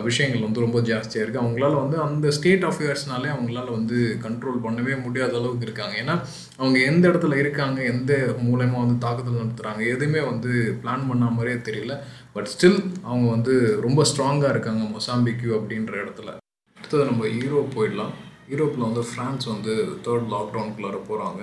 விஷயங்கள் 0.09 0.47
வந்து 0.47 0.65
ரொம்ப 0.67 0.81
ஜாஸ்தியாக 0.91 1.25
இருக்குது 1.25 1.45
அவங்களால 1.45 1.75
வந்து 1.83 1.99
அந்த 2.07 2.31
ஸ்டேட் 2.31 2.65
அஃபேர்ஸ்னாலே 2.71 3.31
அவங்களால 3.37 3.71
வந்து 3.71 4.19
கண்ட்ரோல் 4.27 4.65
பண்ணவே 4.67 4.97
முடியாத 5.03 5.33
அளவுக்கு 5.39 5.67
இருக்காங்க. 5.69 5.97
ஏன்னா 6.03 6.17
அவங்க 6.57 6.79
எந்த 6.91 7.05
இடத்துல 7.09 7.39
இருக்காங்க 7.45 7.83
எந்த 7.95 8.13
மூலயமா 8.49 8.79
வந்து 8.85 8.99
தாக்குதல் 8.99 9.41
நடத்துகிறாங்க 9.43 9.83
எதுவுமே 9.95 10.21
வந்து 10.31 10.53
பிளான் 10.83 11.09
பண்ண 11.09 11.25
மாதிரியே 11.39 11.59
தெரியல. 11.71 11.97
பட் 12.37 12.49
ஸ்டில் 12.53 12.81
அவங்க 13.09 13.27
வந்து 13.35 13.53
ரொம்ப 13.87 14.03
ஸ்ட்ராங்காக 14.11 14.53
இருக்காங்க 14.55 14.85
மொசாம்பிக்யூ 14.95 15.51
அப்படின்ற 15.59 15.95
இடத்துல. 16.05 16.31
அடுத்தது 16.77 17.05
நம்ம 17.11 17.27
யூரோப் 17.43 17.77
போயிடலாம். 17.77 18.15
யூரோப்பில் 18.53 18.89
வந்து 18.89 19.05
ஃப்ரான்ஸ் 19.11 19.47
வந்து 19.53 19.75
தேர்ட் 20.07 20.33
லாக்டவுனுக்குள்ளார 20.35 20.99
போகிறாங்க 21.11 21.43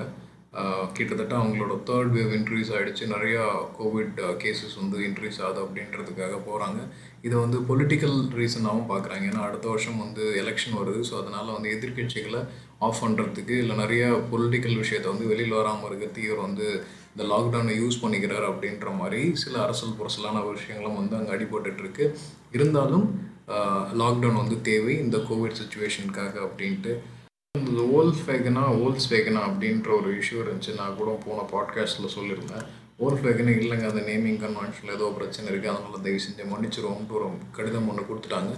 கிட்டத்தட்ட 0.95 1.33
அவங்களோட 1.41 1.73
தேர்ட் 1.89 2.09
வேவ் 2.15 2.31
இன்க்ரீஸ் 2.37 2.71
ஆகிடுச்சு 2.75 3.03
நிறையா 3.13 3.43
கோவிட் 3.77 4.17
கேசஸ் 4.41 4.75
வந்து 4.81 4.97
இன்க்ரீஸ் 5.07 5.37
ஆகுது 5.45 5.59
அப்படின்றதுக்காக 5.65 6.37
போகிறாங்க 6.47 6.79
இதை 7.25 7.35
வந்து 7.43 7.57
பொலிட்டிக்கல் 7.69 8.17
ரீசனாகவும் 8.39 8.89
பார்க்குறாங்க. 8.91 9.23
ஏன்னா 9.31 9.43
அடுத்த 9.49 9.67
வருஷம் 9.73 10.01
வந்து 10.05 10.23
எலெக்ஷன் 10.41 10.75
வருது. 10.79 11.01
ஸோ 11.09 11.13
அதனால் 11.21 11.55
வந்து 11.57 11.69
எதிர்கட்சிகளை 11.75 12.41
ஆஃப் 12.87 13.01
பண்ணுறதுக்கு 13.03 13.55
இல்லை 13.63 13.77
நிறையா 13.83 14.09
பொலிட்டிக்கல் 14.33 14.79
விஷயத்தை 14.83 15.07
வந்து 15.13 15.29
வெளியில் 15.31 15.59
வராமல் 15.59 15.87
இருக்கிறதுக்கு 15.89 16.27
இவர் 16.29 16.45
வந்து 16.47 16.67
இந்த 17.13 17.23
லாக்டவுனை 17.31 17.73
யூஸ் 17.81 18.01
பண்ணிக்கிறார் 18.03 18.45
அப்படின்ற 18.51 18.89
மாதிரி 19.01 19.21
சில 19.43 19.55
அரசல் 19.65 19.97
புரசலான 19.99 20.43
விஷயங்களும் 20.51 20.99
வந்து 20.99 21.15
அங்கே 21.19 21.33
அடிபட்டுருக்கு 21.35 22.05
இருந்தாலும் 22.57 23.07
லாக்டவுன் 24.01 24.41
வந்து 24.41 24.57
தேவை. 24.67 24.93
இந்த 25.05 25.17
கோவிட் 25.29 25.59
சுச்சுவேஷனுக்காக 25.61 26.35
அப்படின்ட்டு. 26.47 26.93
இந்த 27.69 27.81
ஓல்ஸ் 27.97 28.21
வேகனா 28.27 28.61
ஓல்ஸ் 28.83 29.07
வேகனா 29.13 29.41
அப்படின்ற 29.49 29.89
ஒரு 29.99 30.09
இஷ்யூ 30.19 30.37
இருந்துச்சு. 30.43 30.73
நான் 30.77 30.95
கூட 30.99 31.11
போன 31.25 31.39
பாட்காஸ்ட்டில் 31.53 32.15
சொல்லியிருந்தேன். 32.17 32.65
ஓல்ஸ் 33.05 33.25
வேகனா 33.25 33.53
இல்லைங்க. 33.61 33.87
அந்த 33.91 34.03
நேமிங் 34.11 34.39
கன்வென்ஷனில் 34.45 34.95
ஏதோ 34.97 35.09
பிரச்சனை 35.17 35.47
இருக்குது 35.51 35.71
அதனால் 35.73 36.05
தயவு 36.05 36.23
செஞ்சு 36.25 36.45
மன்னிச்சிருவோம்ட்டு 36.53 37.17
ஒரு 37.19 37.27
கடிதம் 37.57 37.89
ஒன்று 37.93 38.09
கொடுத்துட்டாங்க. 38.11 38.53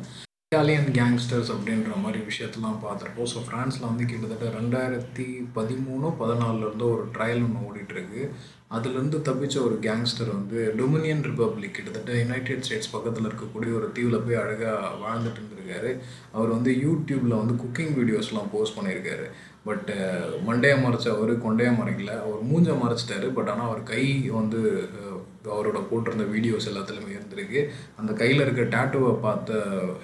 இட்டாலியன் 0.53 0.89
கேங்ஸ்டர்ஸ் 0.97 1.51
அப்படின்ற 1.53 1.93
மாதிரி 2.01 2.19
விஷயத்தெல்லாம் 2.27 2.81
பார்த்துருப்போம். 2.83 3.29
ஸோ 3.31 3.39
ஃப்ரான்ஸில் 3.45 3.87
வந்து 3.89 4.03
கிட்டத்தட்ட 4.09 4.49
ரெண்டாயிரத்தி 4.57 5.25
பதிமூணு 5.55 6.07
பதினாலிருந்து 6.19 6.85
ஒரு 6.95 7.05
ட்ரையல் 7.15 7.41
ஒன்று 7.45 7.63
ஓடிட்டுருக்கு. 7.67 8.21
அதுலேருந்து 8.75 9.17
தப்பிச்ச 9.27 9.55
ஒரு 9.67 9.75
கேங்ஸ்டர் 9.85 10.29
வந்து 10.35 10.59
டொமினியன் 10.79 11.23
ரிப்பப்ளிக் 11.29 11.75
கிட்டத்தட்ட 11.77 12.19
யுனைடெட் 12.19 12.63
ஸ்டேட்ஸ் 12.67 12.93
பக்கத்தில் 12.95 13.27
இருக்கக்கூடிய 13.29 13.71
ஒரு 13.79 13.87
தீவில் 13.97 14.23
போய் 14.27 14.41
அழகாக 14.43 14.91
வாழ்ந்துட்டு 15.05 15.41
இருந்திருக்காரு. 15.41 15.91
அவர் 16.35 16.55
வந்து 16.55 16.71
யூடியூப்பில் 16.85 17.39
வந்து 17.41 17.55
குக்கிங் 17.63 17.93
வீடியோஸ்லாம் 17.99 18.53
போஸ்ட் 18.53 18.77
பண்ணியிருக்காரு. 18.79 19.27
பட் 19.67 19.91
மண்டையை 20.47 20.77
மறைச்ச 20.85 21.07
அவர் 21.15 21.33
கொண்டையை 21.47 21.73
மறைக்கல. 21.81 22.13
அவர் 22.25 22.47
மூஞ்சை 22.51 22.75
மறைச்சிட்டாரு. 22.83 23.29
பட் 23.39 23.51
ஆனால் 23.53 23.69
அவர் 23.69 23.83
கை 23.93 24.03
வந்து 24.39 24.61
அவரோட 25.55 25.79
போட்டிருந்த 25.89 26.25
வீடியோஸ் 26.33 26.67
எல்லாத்துலேயுமே 26.71 27.15
இருந்திருக்கு. 27.17 27.61
அந்த 27.99 28.11
கையில் 28.21 28.43
இருக்க 28.45 28.63
டேட்டுவை 28.75 29.11
பார்த்த 29.25 29.63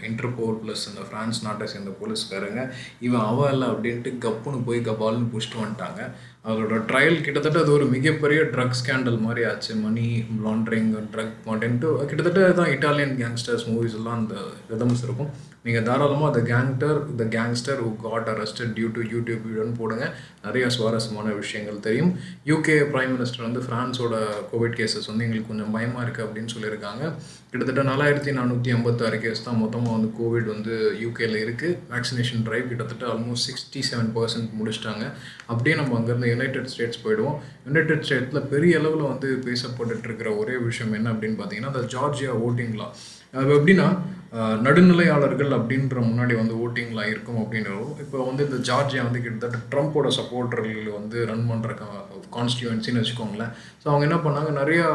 இன்டர்போல் 0.09 0.57
ப்ளஸ் 0.63 0.83
அந்த 0.91 1.03
ஃப்ரான்ஸ் 1.09 1.43
நாட்டை 1.45 1.67
சேர்ந்த 1.73 1.93
போலீஸ்காரங்க 2.01 2.63
இவன் 3.07 3.27
அவ 3.29 3.49
இல்லை 3.53 3.69
அப்படின்ட்டு 3.73 4.11
கப்புன்னு 4.25 4.65
போய் 4.69 4.81
கபால்னு 4.89 5.31
புஷ்ட்டு 5.35 5.61
வந்துட்டாங்க. 5.63 6.01
அவரோட 6.49 6.75
ட்ரையல் 6.89 7.23
கிட்டத்தட்ட 7.23 7.63
அது 7.63 7.71
ஒரு 7.77 7.85
மிகப்பெரிய 7.95 8.41
ட்ரக் 8.53 8.77
ஸ்கேண்டல் 8.81 9.17
மாதிரி 9.25 9.41
ஆச்சு. 9.51 9.71
மணி 9.85 10.05
லாண்ட்ரிங் 10.45 10.91
ட்ரக் 11.13 11.35
மாட்டேன்ட்டு 11.49 11.89
கிட்டத்தட்ட 12.09 12.51
தான் 12.59 12.71
இட்டாலியன் 12.75 13.15
கேங்ஸ்டர்ஸ் 13.21 13.65
மூவிஸ் 13.71 13.97
எல்லாம் 13.99 14.19
அந்த 14.21 14.35
ரிதம்ஸ் 14.73 15.03
இருக்கும். 15.07 15.31
நீங்கள் 15.65 15.85
தாராளமாக 15.87 16.31
the 16.35 16.41
gangster 16.51 16.99
the 17.21 17.23
gangster 17.35 17.79
who 17.85 17.89
got 18.03 18.27
arrested 18.33 18.71
due 18.75 18.89
to 18.97 19.01
YouTube 19.13 19.41
வீடியோன்னு 19.47 19.75
போடுங்க. 19.79 20.05
நிறைய 20.45 20.65
சுவாரஸ்யமான 20.75 21.33
விஷயங்கள் 21.39 21.81
தெரியும். 21.87 22.11
யூகே 22.49 22.75
பிரைம் 22.93 23.11
மினிஸ்டர் 23.15 23.45
வந்து 23.47 23.61
ஃப்ரான்ஸோட 23.65 24.15
கோவிட் 24.51 24.77
கேசஸ் 24.79 25.09
வந்து 25.11 25.25
எங்களுக்கு 25.25 25.51
கொஞ்சம் 25.51 25.73
பயமாக 25.75 26.03
இருக்குது 26.05 26.25
அப்படின்னு 26.27 26.53
சொல்லியிருக்காங்க. 26.55 27.03
கிட்டத்தட்ட 27.51 27.83
நாலாயிரத்தி 27.91 28.31
நானூற்றி 28.37 28.71
ஐம்பத்தாறு 28.77 29.19
கேஸ் 29.25 29.45
தான் 29.47 29.59
மொத்தமாக 29.63 29.95
வந்து 29.97 30.09
கோவிட் 30.19 30.49
வந்து 30.53 30.73
யூகேல 31.03 31.37
இருக்குது 31.45 31.77
வேக்சினேஷன் 31.93 32.43
ட்ரைவ் 32.47 32.69
கிட்டத்தட்ட 32.71 33.05
ஆல்மோஸ்ட் 33.13 33.47
சிக்ஸ்டி 33.49 33.83
செவன் 33.89 34.11
பர்சன்ட் 34.17 34.49
முடிச்சிட்டாங்க. 34.59 35.05
அப்படியே 35.51 35.75
நம்ம 35.81 35.97
அங்கேருந்து 35.99 36.31
யுனைடெட் 36.33 36.71
ஸ்டேட்ஸ் 36.75 37.03
போயிடுவோம். 37.05 37.37
யுனைடெட் 37.67 38.05
ஸ்டேட்ஸில் 38.07 38.49
பெரிய 38.53 38.79
அளவில் 38.81 39.09
வந்து 39.11 39.29
பேசப்பட்டுட்டு 39.49 40.07
இருக்கிற 40.11 40.31
ஒரே 40.43 40.57
விஷயம் 40.69 40.95
என்ன 40.99 41.13
அப்படின்னு 41.15 41.39
பார்த்தீங்கன்னா 41.41 41.73
அந்த 41.73 41.83
ஜார்ஜியா 41.95 42.33
ஓட்டிங்லாம் 42.47 42.95
அது 43.39 43.51
எப்படின்னா 43.57 43.87
நடுநிலையாளர்கள் 44.65 45.51
அப்படின்ற 45.57 45.99
முன்னாடி 46.07 46.33
வந்து 46.39 46.55
ஓட்டிங்கில் 46.63 47.09
இருக்கும் 47.11 47.39
அப்படின்றதும் 47.43 47.95
இப்போ 48.03 48.17
வந்து 48.27 48.41
இந்த 48.47 48.57
ஜார்ஜியா 48.67 49.03
வந்து 49.07 49.21
கிட்டத்தட்ட 49.23 49.59
ட்ரம்ப்போட 49.71 50.07
சப்போர்ட்டர்கள் 50.17 50.89
வந்து 50.97 51.17
ரன் 51.31 51.47
பண்ணுற 51.51 51.69
கான்ஸ்டியூன்சின்னு 52.35 53.01
வச்சுக்கோங்களேன். 53.01 53.51
ஸோ 53.81 53.85
அவங்க 53.91 54.03
என்ன 54.07 54.19
பண்ணாங்க? 54.25 54.51
நிறையா 54.61 54.85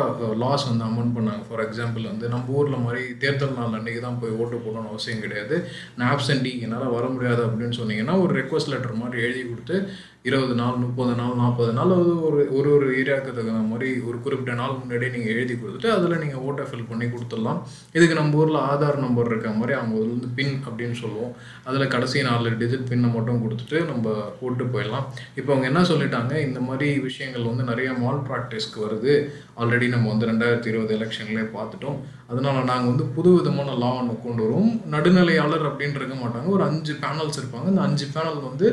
லாஸ் 0.44 0.68
வந்து 0.70 0.86
அமெண்ட் 0.88 1.16
பண்ணாங்க. 1.16 1.42
ஃபார் 1.48 1.64
எக்ஸாம்பிள் 1.66 2.04
வந்து 2.12 2.28
நம்ம 2.34 2.56
ஊரில் 2.60 2.84
மாதிரி 2.86 3.02
தேர்தல் 3.24 3.58
நாள் 3.58 3.76
அன்றைக்கி 3.80 4.02
தான் 4.06 4.20
போய் 4.22 4.36
ஓட்டு 4.40 4.62
போடணும்னு 4.64 4.92
அவசியம் 4.92 5.24
கிடையாது. 5.26 5.56
நான் 5.98 6.10
ஆப்சண்டி 6.14 6.52
என்னால் 6.66 6.94
வர 6.96 7.06
முடியாது 7.16 7.42
அப்படின்னு 7.48 7.78
சொன்னீங்கன்னா 7.80 8.16
ஒரு 8.24 8.34
ரெக்வஸ்ட் 8.40 8.72
லெட்டர் 8.74 9.00
மாதிரி 9.02 9.24
எழுதி 9.26 9.44
கொடுத்து 9.50 9.78
இருபது 10.28 10.54
நாள் 10.58 10.76
முப்பது 10.82 11.14
நாள் 11.18 11.32
நாற்பது 11.40 11.72
நாள் 11.78 11.90
அது 11.94 12.12
ஒரு 12.26 12.38
ஒரு 12.58 12.68
ஒரு 12.74 12.86
ஏரியாவுக்கு 13.00 13.32
தகுந்த 13.38 13.64
மாதிரி 13.70 13.88
ஒரு 14.08 14.18
குறிப்பிட்ட 14.24 14.52
நாள் 14.60 14.78
முன்னாடியே 14.78 15.10
நீங்கள் 15.14 15.32
எழுதி 15.32 15.54
கொடுத்துட்டு 15.54 15.88
அதில் 15.94 16.22
நீங்கள் 16.22 16.44
ஓட்டை 16.46 16.64
ஃபில் 16.68 16.86
பண்ணி 16.90 17.06
கொடுத்துடலாம். 17.14 17.58
இதுக்கு 17.96 18.14
நம்ம 18.18 18.38
ஊரில் 18.42 18.58
ஆதார் 18.70 18.98
நம்பர் 19.02 19.28
இருக்க 19.30 19.50
மாதிரி 19.58 19.74
அவங்க 19.78 19.96
வந்து 20.04 20.28
பின் 20.38 20.56
அப்படின்னு 20.68 20.96
சொல்லுவோம். 21.02 21.34
அதில் 21.68 21.92
கடைசி 21.94 22.22
நாலு 22.28 22.52
டிஜிட் 22.62 22.88
பின்னை 22.92 23.10
மட்டும் 23.16 23.42
கொடுத்துட்டு 23.44 23.80
நம்ம 23.90 24.14
போட்டு 24.40 24.66
போயிடலாம். 24.76 25.06
இப்போ 25.40 25.50
அவங்க 25.52 25.68
என்ன 25.72 25.82
சொல்லிட்டாங்க 25.92 26.32
இந்த 26.46 26.62
மாதிரி 26.68 26.88
விஷயங்கள் 27.08 27.48
வந்து 27.50 27.66
நிறைய 27.72 27.90
மால் 28.04 28.24
ப்ராக்டிஸ்க்கு 28.30 28.84
வருது. 28.86 29.14
ஆல்ரெடி 29.60 29.86
நம்ம 29.94 30.08
வந்து 30.12 30.28
ரெண்டாயிரத்தி 30.30 30.68
இருபது 30.72 30.92
எலெக்ஷன்லேயே 30.98 31.46
பார்த்துட்டோம். 31.56 31.98
அதனால் 32.30 32.68
நாங்கள் 32.70 32.90
வந்து 32.90 33.06
புது 33.16 33.30
விதமான 33.36 33.70
லா 33.80 33.88
ஒன்று 34.00 34.14
கொண்டு 34.24 34.40
வருவோம் 34.44 34.70
நடுநிலையாளர் 34.92 35.66
அப்படின்ட்டு 35.70 36.00
இருக்க 36.00 36.16
மாட்டாங்க. 36.20 36.48
ஒரு 36.56 36.62
அஞ்சு 36.68 36.92
பேனல்ஸ் 37.02 37.38
இருப்பாங்க. 37.40 37.68
இந்த 37.72 37.82
அஞ்சு 37.88 38.06
பேனல் 38.14 38.40
வந்து 38.48 38.66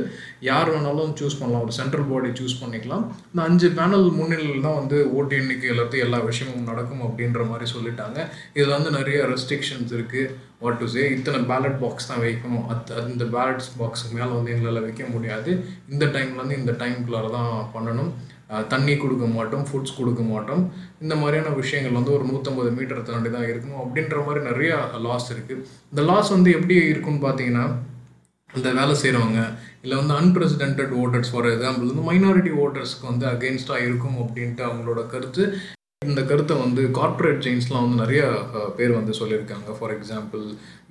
யார் 0.50 0.72
வேணாலும் 0.74 1.12
சூஸ் 1.22 1.40
பண்ணலாம். 1.40 1.66
ஒரு 1.68 1.76
சென்ட்ரல் 1.80 2.08
பாடி 2.12 2.32
சூஸ் 2.40 2.60
பண்ணிக்கலாம். 2.62 3.04
இந்த 3.32 3.42
அஞ்சு 3.50 3.70
பேனல் 3.80 4.08
முன்னிலையில் 4.20 4.66
தான் 4.68 4.80
வந்து 4.82 5.00
ஓட்டு 5.18 5.36
எண்ணிக்கையிலேருந்து 5.42 6.04
எல்லா 6.06 6.22
விஷயமும் 6.30 6.70
நடக்கும் 6.72 7.04
அப்படின்ற 7.08 7.44
மாதிரி 7.52 7.68
சொல்லிட்டாங்க. 7.76 8.20
இதில் 8.58 8.78
வந்து 8.78 8.98
நிறைய 9.00 9.20
ரெஸ்ட்ரிக்ஷன்ஸ் 9.34 9.94
இருக்குது 9.98 10.34
வாட் 10.64 10.82
டு 10.82 10.88
சே 10.96 11.04
இத்தனை 11.18 11.40
பேலட் 11.52 11.80
பாக்ஸ் 11.84 12.10
தான் 12.10 12.24
வைக்கணும். 12.26 12.66
அத் 12.74 12.92
அந்த 13.06 13.26
பேலட்ஸ் 13.38 13.72
பாக்ஸுக்கு 13.80 14.18
மேலே 14.20 14.32
வந்து 14.40 14.54
எங்களால் 14.56 14.86
வைக்க 14.88 15.06
முடியாது. 15.16 15.52
இந்த 15.94 16.06
டைம்லேருந்து 16.18 16.60
இந்த 16.62 16.74
டைம்குள்ளார 16.84 17.30
தான் 17.40 17.54
பண்ணணும். 17.76 18.12
தண்ணி 18.72 18.94
கொடுக்க 18.98 19.26
மாட்டோம் 19.36 19.66
ஃபுட்ஸ் 19.68 19.98
கொடுக்க 19.98 20.22
மாட்டோம். 20.24 20.64
இந்த 21.02 21.14
மாதிரியான 21.16 21.54
விஷயங்கள் 21.56 21.98
வந்து 22.00 22.14
ஒரு 22.18 22.26
நூற்றம்பது 22.30 22.72
மீட்டர் 22.78 23.08
தாண்டி 23.10 23.30
தான் 23.30 23.48
இருக்கணும் 23.52 23.82
அப்படின்ற 23.84 24.18
மாதிரி 24.26 24.42
நிறையா 24.50 24.78
லாஸ் 25.08 25.28
இருக்குது 25.34 25.64
இந்த 25.94 26.02
லாஸ் 26.02 26.30
வந்து 26.30 26.52
எப்படி 26.52 26.76
இருக்குன்னு 26.94 27.26
பார்த்தீங்கன்னா 27.28 27.66
இந்த 28.50 28.70
வேலை 28.80 28.96
செய்கிறவங்க 29.02 29.42
இல்லை 29.82 29.98
வந்து 29.98 30.14
அன்பிரசிடென்டட் 30.14 30.96
ஓட்டர்ஸ் 31.02 31.32
ஃபார் 31.34 31.48
எக்ஸாம்பிள் 31.52 31.92
வந்து 31.92 32.08
மைனாரிட்டி 32.08 32.52
ஓட்டர்ஸ்க்கு 32.64 33.06
வந்து 33.08 33.26
அகெயின்ஸ்டாக 33.28 33.86
இருக்கும் 33.86 34.18
அப்படின்ட்டு 34.24 34.64
அவங்களோட 34.68 35.04
கருத்து 35.08 35.44
இந்த 36.10 36.22
கருத்தை 36.30 36.56
வந்து 36.62 36.82
கார்ப்பரேட் 36.98 37.44
செயின்ஸ்லாம் 37.46 37.84
வந்து 37.86 38.00
நிறைய 38.04 38.22
பேர் 38.78 38.94
வந்து 38.98 39.14
சொல்லியிருக்காங்க. 39.20 39.68
ஃபார் 39.78 39.94
எக்ஸாம்பிள் 39.96 40.46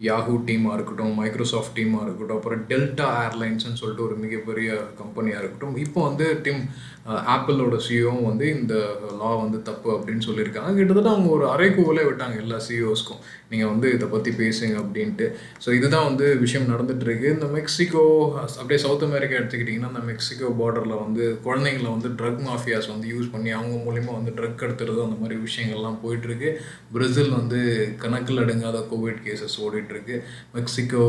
யாஹூ 0.09 0.35
டீமாக 0.49 0.77
இருக்கட்டும் 0.77 1.17
மைக்ரோசாஃப்ட் 1.21 1.75
டீமாக 1.79 2.05
இருக்கட்டும் 2.07 2.39
அப்புறம் 2.39 2.61
டெல்டா 2.71 3.09
ஏர்லைன்ஸ்னு 3.25 3.81
சொல்லிட்டு 3.81 4.07
ஒரு 4.07 4.15
மிகப்பெரிய 4.25 4.69
கம்பெனியாக 5.01 5.41
இருக்கட்டும். 5.43 5.75
இப்போ 5.85 6.01
வந்து 6.09 6.27
டிம் 6.45 6.63
ஆப்பிளோட 7.35 7.77
சிஓவும் 7.87 8.29
வந்து 8.29 8.47
இந்த 8.57 8.75
லா 9.21 9.31
வந்து 9.43 9.59
தப்பு 9.69 9.89
அப்படின்னு 9.97 10.27
சொல்லியிருக்காங்க. 10.29 10.71
கிட்டத்தட்ட 10.79 11.11
அவங்க 11.15 11.29
ஒரு 11.37 11.47
அரைக்கூவலே 11.55 12.05
விட்டாங்க 12.09 12.37
எல்லா 12.45 12.59
சிஓஸ்க்கும் 12.69 13.21
நீங்கள் 13.53 13.71
வந்து 13.73 13.87
இதை 13.97 14.07
பற்றி 14.15 14.33
பேசுங்க 14.43 14.77
அப்படின்ட்டு. 14.83 15.27
ஸோ 15.65 15.69
இதுதான் 15.79 16.09
வந்து 16.11 16.27
விஷயம் 16.45 16.71
நடந்துகிட்ருக்கு 16.73 17.35
இந்த 17.37 17.49
மெக்சிகோ 17.59 18.05
அப்படியே 18.61 18.81
சவுத் 18.85 19.07
அமெரிக்கா 19.09 19.39
எடுத்துக்கிட்டிங்கன்னா 19.41 19.93
அந்த 19.93 20.05
மெக்சிகோ 20.13 20.53
பார்டரில் 20.63 21.03
வந்து 21.05 21.25
குழந்தைங்கள 21.49 21.89
வந்து 21.97 22.11
ட்ரக் 22.21 22.43
மாஃபியாஸ் 22.49 22.91
வந்து 22.95 23.13
யூஸ் 23.15 23.33
பண்ணி 23.35 23.53
அவங்க 23.59 23.77
மூலிமா 23.89 24.15
வந்து 24.21 24.35
ட்ரக் 24.41 24.67
எடுத்துறது 24.69 24.99
அந்த 25.07 25.19
மாதிரி 25.23 25.39
விஷயங்கள்லாம் 25.47 26.01
போயிட்டுருக்கு. 26.05 26.51
பிரேசில் 26.95 27.39
வந்து 27.39 27.61
கணக்கில் 28.05 28.43
அடங்காத 28.45 28.85
கோவிட் 28.93 29.25
கேசஸ் 29.27 29.57
ஓடிட்டுருக்கு. 29.65 30.17
மெக்சிகோ 30.59 31.03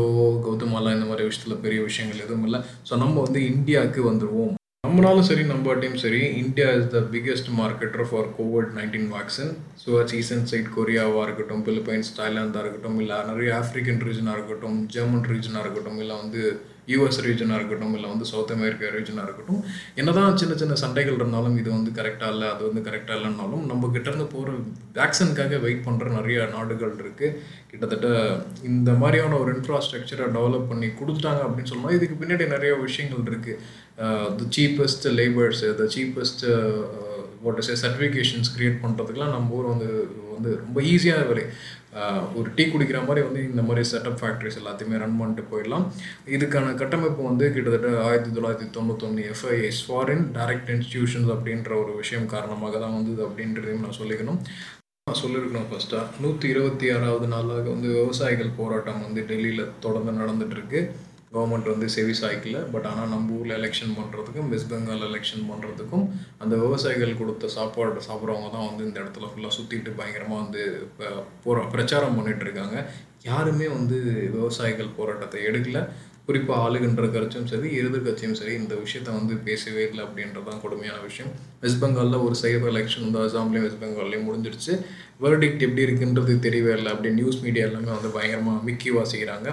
கௌதமாலா 0.46 0.96
இந்த 0.96 1.08
மாதிரி 1.10 1.28
விஷயத்தில் 1.30 1.62
பெரிய 1.66 1.82
விஷயங்கள் 1.90 2.24
எதுவும் 2.26 2.48
இல்லை. 2.48 2.60
ஸோ 2.90 3.02
நம்ம 3.04 3.14
வந்து 3.26 3.42
இந்தியாவுக்கு 3.52 4.02
வந்துடுவோம் 4.10 4.52
நம்மளாலும் 4.86 5.26
சரி 5.28 5.42
நம்ம 5.50 5.74
டீம் 5.82 5.94
சரி 6.02 6.18
India 6.40 6.66
is 6.78 6.88
the 6.94 7.00
biggest 7.12 7.48
marketer 7.60 8.06
for 8.08 8.26
covid 8.38 8.72
nineteen 8.78 9.06
vaccine 9.14 9.52
so 9.82 9.90
season 10.00 10.18
Asian 10.20 10.48
side 10.50 10.68
கொரியாவாக 10.76 11.24
இருக்கட்டும் 11.26 11.62
பிலிப்பைன்ஸ் 11.68 12.10
தாய்லாந்தாக 12.18 12.62
இருக்கட்டும் 12.64 12.98
இல்லை 13.02 13.18
நிறைய 13.30 13.50
ஆஃப்ரிக்கன் 13.60 14.02
ரீஜனாக 14.06 14.36
இருக்கட்டும் 14.38 14.78
ஜெர்மன் 14.94 15.26
ரீஜனாக 15.32 15.64
இருக்கட்டும் 15.64 16.00
இல்லை 16.04 16.16
வந்து 16.22 16.42
யூஎஸ் 16.88 17.20
ரீஜனாக 17.26 17.58
இருக்கட்டும் 17.58 17.94
இல்லை 17.94 18.08
வந்து 18.10 18.24
சவுத் 18.24 18.52
அமெரிக்கா 18.54 18.88
ரீஜனாக 18.88 19.26
இருக்கட்டும் 19.26 19.60
என்னதான் 19.94 20.36
சின்ன 20.36 20.54
சின்ன 20.54 20.74
சண்டைகள் 20.74 21.14
இருந்தாலும் 21.14 21.56
இது 21.56 21.70
வந்து 21.70 21.90
கரெக்டாக 21.90 22.32
இல்லை 22.32 22.48
அது 22.48 22.62
வந்து 22.68 22.90
கரெக்டாக 22.90 23.18
இல்லைனாலும் 23.18 23.64
நம்ம 23.64 23.90
கிட்டேருந்து 23.92 24.26
போகிற 24.26 24.52
வேக்சினுக்காக 24.94 25.60
வெயிட் 25.60 25.86
பண்ணுற 25.86 26.08
நிறைய 26.08 26.46
நாடுகள் 26.46 26.94
இருக்குது 26.96 27.36
கிட்டத்தட்ட 27.70 28.08
இந்த 28.62 28.92
மாதிரியான 28.92 29.38
ஒரு 29.38 29.52
இன்ஃப்ராஸ்ட்ரக்சரை 29.56 30.26
டெவலப் 30.32 30.68
பண்ணி 30.68 30.86
கொடுத்துட்டாங்க 30.86 31.42
அப்படின்னு 31.46 31.72
சொன்னால் 31.72 31.92
இதுக்கு 31.92 32.16
பின்னாடி 32.22 32.46
நிறைய 32.46 32.74
விஷயங்கள் 32.76 33.30
இருக்குது 33.32 33.58
the 34.36 34.48
cheapest 34.58 35.06
labours 35.20 35.64
the 35.76 35.86
cheapest 35.96 36.44
what 37.42 37.58
is 37.58 37.70
certifications 37.84 38.50
create 38.56 38.82
பண்ணுறதுக்குலாம் 38.82 39.34
நம்ம 39.36 39.54
ஊர் 39.54 39.72
வந்து 39.72 39.90
வந்து 40.34 40.50
ரொம்ப 40.56 40.80
ஈஸியாக 40.82 41.26
வேலை. 41.28 41.44
ஒரு 42.38 42.48
டீ 42.56 42.64
குடிக்கிற 42.64 42.98
மாதிரி 43.06 43.22
வந்து 43.26 43.40
இந்த 43.50 43.62
மாதிரி 43.68 43.82
செட்டப் 43.92 44.18
ஃபேக்ட்ரிஸ் 44.20 44.58
எல்லாத்தையுமே 44.60 45.00
ரன் 45.02 45.18
பண்ணிட்டு 45.20 45.42
போயிடலாம். 45.50 45.84
இதுக்கான 46.36 46.74
கட்டமைப்பு 46.82 47.22
வந்து 47.30 47.46
கிட்டத்தட்ட 47.54 47.88
ஆயிரத்தி 48.08 48.30
தொள்ளாயிரத்தி 48.36 48.68
தொண்ணூத்தொன்று 48.76 49.24
எஃப்ஐஎஸ் 49.32 49.80
ஃபாரின் 49.86 50.24
டைரக்ட் 50.36 50.70
இன்ஸ்டியூஷன்ஸ் 50.76 51.32
அப்படின்ற 51.34 51.72
ஒரு 51.82 51.94
விஷயம் 52.02 52.30
காரணமாக 52.34 52.78
தான் 52.84 52.96
வந்தது 52.98 53.22
அப்படின்றதையும் 53.28 53.84
நான் 53.86 54.00
சொல்லிக்கணும். 54.00 54.40
நான் 55.08 55.20
சொல்லியிருக்கணும் 55.22 55.68
ஃபஸ்ட்டாக 55.70 56.20
நூற்றி 56.24 56.48
இருபத்தி 56.54 56.88
ஆறாவது 56.96 57.28
நாளாக 57.34 57.66
வந்து 57.74 57.88
விவசாயிகள் 58.00 58.56
போராட்டம் 58.60 59.04
வந்து 59.06 59.22
டெல்லியில் 59.30 59.72
தொடர்ந்து 59.86 60.12
நடந்துகிட்ருக்கு 60.20 60.80
கவர்மெண்ட் 61.34 61.72
வந்து 61.72 61.86
செவி 61.96 62.14
சாய்க்கல. 62.20 62.58
பட் 62.74 62.86
ஆனால் 62.90 63.10
நம்ம 63.14 63.36
ஊரில் 63.38 63.56
எலெக்ஷன் 63.58 63.96
பண்ணுறதுக்கும் 63.98 64.50
வெஸ்ட் 64.52 64.70
பெங்கால் 64.72 65.06
எலெக்ஷன் 65.10 65.48
பண்ணுறதுக்கும் 65.50 66.06
அந்த 66.44 66.54
விவசாயிகள் 66.64 67.18
கொடுத்த 67.20 67.50
சாப்பாடு 67.56 68.06
சாப்பிட்றவங்க 68.08 68.50
தான் 68.56 68.68
வந்து 68.70 68.86
இந்த 68.88 68.98
இடத்துல 69.02 69.28
ஃபுல்லாக 69.32 69.56
சுற்றிட்டு 69.58 69.98
பயங்கரமாக 70.00 70.42
வந்து 70.44 70.62
இப்போ 70.86 71.08
போரா 71.44 71.64
பிரச்சாரம் 71.74 72.16
பண்ணிகிட்டு 72.20 72.46
இருக்காங்க. 72.46 72.78
யாருமே 73.30 73.66
வந்து 73.78 73.98
விவசாயிகள் 74.38 74.96
போராட்டத்தை 75.00 75.40
எடுக்கலை. 75.50 75.82
குறிப்பாக 76.26 76.64
ஆளுகின்ற 76.64 77.04
கட்சியும் 77.14 77.48
சரி 77.52 77.68
எதிர்கட்சியும் 77.80 78.36
சரி 78.40 78.52
இந்த 78.60 78.74
விஷயத்த 78.82 79.16
வந்து 79.18 79.34
பேசவே 79.46 79.82
இல்லை 79.88 80.02
அப்படின்றது 80.06 80.46
தான் 80.48 80.62
கொடுமையான 80.64 80.98
விஷயம். 81.08 81.32
வெஸ்ட் 81.62 81.80
பெங்காலில் 81.82 82.24
ஒரு 82.26 82.36
சைவ 82.42 82.70
எலெக்ஷன் 82.72 83.06
வந்து 83.06 83.22
அசாம்லேயும் 83.24 83.66
வெஸ்ட் 83.66 83.82
பெங்கால்லையும் 83.82 84.26
முடிஞ்சிடுச்சு. 84.28 84.74
வேர்டிக்ட் 85.24 85.66
எப்படி 85.66 85.86
இருக்குன்றது 85.86 86.34
தெரியவே 86.46 86.72
இல்லை. 86.78 86.90
அப்படி 86.94 87.10
நியூஸ் 87.20 87.44
மீடியா 87.46 87.66
எல்லாமே 87.70 87.92
வந்து 87.96 88.16
பயங்கரமாக 88.18 88.66
மிக்கி 88.68 88.92
வாசிக்கிறாங்க. 88.98 89.50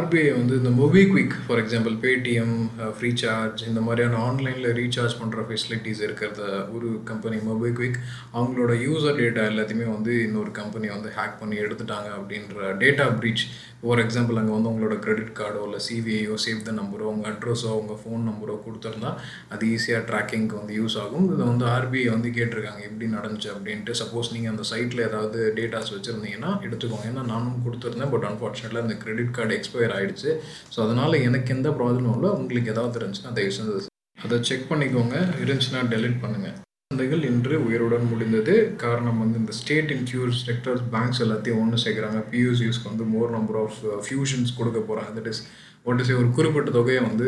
ஆர்பிஐ 0.00 0.24
வந்து 0.38 0.54
இந்த 0.60 0.70
MobiKwik 0.78 1.34
for 1.44 1.60
example 1.60 1.94
Paytm 2.02 2.56
Freecharge 3.20 3.60
இந்த 3.68 3.80
மாதிரியான 3.86 4.18
ஆன்லைனில் 4.24 4.74
ரீசார்ஜ் 4.80 5.14
பண்ணுற 5.20 5.44
ஃபெசிலிட்டிஸ் 5.50 6.02
இருக்கிறத 6.06 6.42
ஒரு 6.74 6.88
கம்பெனி 7.10 7.38
மொபிக்விக் 7.46 7.96
அவங்களோட 8.38 8.74
யூசர் 8.86 9.20
டேட்டா 9.20 9.44
எல்லாத்தையுமே 9.52 9.86
வந்து 9.94 10.14
இன்னொரு 10.26 10.50
கம்பெனி 10.60 10.90
வந்து 10.96 11.12
ஹேக் 11.18 11.40
பண்ணி 11.40 11.56
எடுத்துட்டாங்க 11.62 12.10
அப்படின்ற 12.18 12.74
டேட்டா 12.82 13.06
ப்ரீச் 13.20 13.44
ஃபார் 13.80 14.02
எக்ஸாம்பிள் 14.02 14.38
அங்கே 14.40 14.54
வந்து 14.56 14.70
உங்களோட 14.72 14.94
கிரெடிட் 15.04 15.32
கார்டோ 15.40 15.62
இல்லை 15.68 15.80
சிவிஐயோ 15.86 16.36
சேவ் 16.44 16.60
த 16.68 16.74
நம்பரோ 16.80 17.08
உங்கள் 17.14 17.30
அட்ரஸோ 17.32 17.72
உங்கள் 17.80 18.00
ஃபோன் 18.02 18.22
நம்பரோ 18.28 18.54
கொடுத்துருந்தா 18.66 19.10
அது 19.54 19.64
ஈஸியாக 19.74 20.02
ட்ராக்கிங்க்கு 20.10 20.60
வந்து 20.60 20.76
யூஸ் 20.80 20.96
ஆகும். 21.04 21.26
இதை 21.34 21.42
வந்து 21.50 21.66
ஆர்பிஐ 21.74 22.06
வந்து 22.16 22.30
கேட்டிருக்காங்க 22.38 22.82
எப்படி 22.90 23.08
நடந்துச்சு 23.16 23.50
அப்படின்ட்டு. 23.54 23.98
சப்போஸ் 24.02 24.32
நீங்கள் 24.36 24.52
அந்த 24.54 24.66
சைட்டில் 24.72 25.04
ஏதாவது 25.08 25.40
டேட்டாஸ் 25.60 25.92
வச்சுருந்தீங்கன்னா 25.96 26.52
எடுத்துக்கோங்க. 26.66 27.08
ஏன்னா 27.12 27.24
நானும் 27.32 27.58
கொடுத்துருந்தேன் 27.66 28.14
பட் 28.16 28.28
அன்ஃபார்ச்சுனேட்லி 28.32 28.82
அந்த 28.84 28.96
கிரெடிட் 29.04 29.34
கார்டு 29.38 29.58
எக்ஸ்பயர் 29.58 29.85
ஆயிடுச்சு. 29.96 30.30
ஸோ 30.74 30.78
அதனால் 30.84 31.22
எனக்கு 31.28 31.54
எந்த 31.56 31.70
ப்ராப்ளமும் 31.78 32.16
இல்லை. 32.18 32.30
உங்களுக்கு 32.40 32.72
ஏதாவது 32.74 32.98
இருந்துச்சுன்னா 33.00 33.34
தயவு 33.38 33.56
செஞ்சு 33.58 33.90
அதை 34.18 34.38
செக் 34.50 34.70
பண்ணிக்கோங்க. 34.70 35.16
இருந்துச்சுன்னா 35.42 35.82
டெலிட் 35.94 36.22
பண்ணுங்கள் 36.24 36.56
குழந்தைகள் 36.90 37.22
இன்று 37.28 37.54
உயிருடன் 37.66 38.04
முடிந்தது. 38.10 38.52
காரணம் 38.82 39.20
வந்து 39.22 39.36
இந்த 39.42 39.52
ஸ்டேட் 39.60 39.92
இன்சூரன்ஸ் 39.94 40.42
செக்டர்ஸ் 40.48 40.84
பேங்க்ஸ் 40.92 41.22
எல்லாத்தையும் 41.24 41.60
ஒன்று 41.62 41.82
சேர்க்குறாங்க. 41.84 42.20
பியூசிஸ்க்கு 42.32 42.90
வந்து 42.90 43.06
மோர் 43.14 43.32
நம்பர் 43.36 43.58
ஆஃப் 43.62 43.78
ஃபியூஷன்ஸ் 44.08 44.52
கொடுக்க 44.58 44.80
போகிறாங்க 44.80 45.12
தட் 45.16 45.30
இஸ் 45.32 45.42
வாட் 45.86 46.00
இஸ் 46.02 46.12
ஒரு 46.20 46.28
குறிப்பிட்ட 46.36 46.70
தொகையை 46.76 47.00
வந்து 47.08 47.26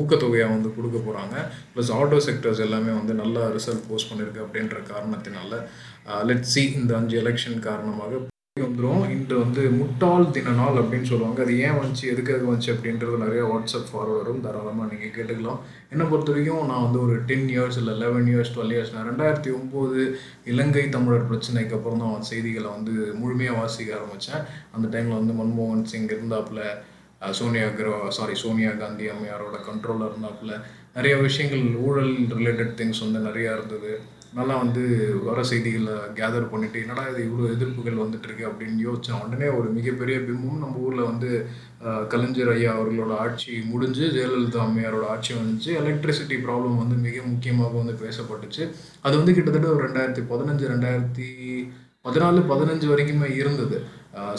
ஊக்கத்தொகையாக 0.00 0.54
வந்து 0.54 0.70
கொடுக்க 0.76 0.98
போகிறாங்க 0.98 1.36
ப்ளஸ் 1.74 1.92
ஆட்டோ 1.98 2.18
செக்டர்ஸ் 2.26 2.62
எல்லாமே 2.66 2.92
வந்து 2.98 3.14
நல்லா 3.20 3.42
ரிசல்ட் 3.54 3.86
போஸ்ட் 3.88 4.10
பண்ணியிருக்கு 4.10 4.44
அப்படின்ற 4.44 4.78
காரணத்தினால 4.92 5.52
uh, 6.10 6.22
லெட் 6.30 6.48
சி 6.52 6.64
இந்த 6.80 6.92
அஞ்சு 6.98 7.16
எலெக்ஷன் 7.22 7.60
காரணமாக 7.60 8.20
வந்துடும் 8.60 9.10
இன்று 9.14 9.34
வந்து 9.42 9.62
முட்டாள் 9.78 10.30
தின 10.34 10.52
நாள் 10.58 10.78
அப்படின்னு 10.82 11.08
சொல்லுவாங்க. 11.10 11.40
அது 11.42 11.54
ஏன் 11.64 11.78
வந்துச்சு? 11.80 12.04
எதுக்காக 12.12 12.44
வந்துச்சு? 12.50 12.70
அப்படின்றது 12.74 13.16
நிறைய 13.24 13.42
வாட்ஸ்அப் 13.50 13.90
ஃபார்வர்ட் 13.90 14.20
வரும். 14.20 14.40
தாராளமாக 14.44 14.86
நீங்கள் 14.92 15.12
கேட்டுக்கலாம். 15.16 15.58
என்னை 15.92 16.04
பொறுத்த 16.10 16.30
வரைக்கும் 16.32 16.70
நான் 16.70 16.84
வந்து 16.86 17.00
ஒரு 17.02 17.16
டென் 17.30 17.46
இயர்ஸ் 17.54 17.78
இல்லை 17.82 17.94
லெவன் 18.04 18.28
இயர்ஸ் 18.32 18.52
டுவெல் 18.54 18.72
இயர்ஸ் 18.76 18.94
நான் 18.94 19.08
ரெண்டாயிரத்தி 19.10 19.52
ஒம்போது 19.58 19.98
இலங்கை 20.52 20.84
தமிழர் 20.88 21.28
பிரச்சனைக்கு 21.30 21.76
அப்புறம் 21.78 22.02
தான் 22.04 22.26
செய்திகளை 22.30 22.70
வந்து 22.70 22.94
முழுமையாக 23.20 23.60
வாசிக்க 23.60 23.98
ஆரம்பித்தேன் 23.98 24.42
அந்த 24.72 24.86
டைமில் 24.94 25.18
வந்து 25.20 25.36
மன்மோகன் 25.42 25.86
சிங் 25.92 26.10
இருந்தாப்புல 26.16 26.62
சோனியா 27.32 27.68
கிரோ 27.78 27.94
சாரி 28.08 28.34
சோனியா 28.34 28.74
காந்தி 28.82 29.06
அம்மையாரோட 29.08 29.56
கண்ட்ரோலாக 29.70 30.10
இருந்தாப்புல 30.12 30.52
நிறைய 30.96 31.14
விஷயங்கள் 31.28 31.64
ஊழல் 31.86 32.14
ரிலேட்டட் 32.38 32.76
திங்ஸ் 32.80 33.04
வந்து 33.06 33.28
நிறையா 33.28 33.52
இருந்தது. 33.58 33.92
நல்லா 34.38 34.54
வந்து 34.62 34.82
வர 35.26 35.40
செய்திகளை 35.50 35.94
கேதர் 36.18 36.50
பண்ணிட்டு 36.50 36.78
என்னடா 36.84 37.04
இது 37.10 37.20
இவ்வளோ 37.28 37.50
எதிர்ப்புகள் 37.54 38.02
வந்துட்டு 38.02 38.26
இருக்கு 38.28 38.44
அப்படின்னு 38.48 38.84
யோசித்தோம் 38.86 39.22
உடனே 39.26 39.48
ஒரு 39.58 39.68
மிகப்பெரிய 39.76 40.16
பிம்பம் 40.26 40.62
நம்ம 40.64 40.82
ஊரில் 40.86 41.08
வந்து 41.10 41.30
கலைஞர் 42.12 42.50
ஐயா 42.54 42.70
அவர்களோட 42.78 43.14
ஆட்சி 43.24 43.52
முடிஞ்சு 43.70 44.04
ஜெயலலிதா 44.16 44.60
அம்மையாரோட 44.66 45.06
ஆட்சி 45.14 45.32
வந்துச்சு. 45.38 45.70
எலக்ட்ரிசிட்டி 45.80 46.38
ப்ராப்ளம் 46.44 46.82
வந்து 46.82 46.98
மிக 47.06 47.22
முக்கியமாக 47.30 47.74
வந்து 47.80 47.94
பேசப்பட்டுச்சு. 48.04 48.62
அது 49.06 49.14
வந்து 49.20 49.36
கிட்டத்தட்ட 49.38 49.70
ஒரு 49.76 49.84
ரெண்டாயிரத்தி 49.86 50.24
பதினஞ்சு 50.32 50.66
ரெண்டாயிரத்தி 50.74 51.28
பதினாலு 52.08 52.40
பதினஞ்சு 52.52 52.86
வரைக்குமே 52.92 53.28
இருந்தது. 53.40 53.78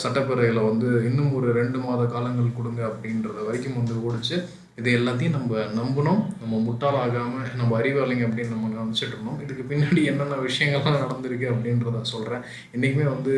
சட்டப்பேரவையில் 0.03 0.67
வந்து 0.69 0.89
இன்னும் 1.07 1.33
ஒரு 1.39 1.47
ரெண்டு 1.59 1.79
மாத 1.87 2.03
காலங்கள் 2.13 2.55
கொடுங்க 2.59 2.81
அப்படின்றத 2.91 3.39
வரைக்கும் 3.47 3.79
வந்து 3.79 3.95
ஓடிச்சு. 4.05 4.37
இது 4.79 4.89
எல்லாத்தையும் 4.97 5.35
நம்ம 5.35 5.61
நம்பணும் 5.77 6.19
நம்ம 6.41 6.55
முட்டாளாகாமல் 6.65 7.47
நம்ம 7.59 7.71
அறிவாளிங்க 7.79 8.25
அப்படின்னு 8.27 8.53
நம்ம 8.55 8.67
நினச்சிட்டு 8.73 9.13
இருந்தோம். 9.13 9.39
இதுக்கு 9.43 9.63
பின்னாடி 9.71 10.01
என்னென்ன 10.11 10.35
விஷயங்கள்லாம் 10.47 11.03
நடந்திருக்கு 11.03 11.47
அப்படின்றத 11.53 12.01
சொல்கிறேன் 12.11 12.43
என்றைக்குமே 12.73 13.07
வந்து 13.15 13.33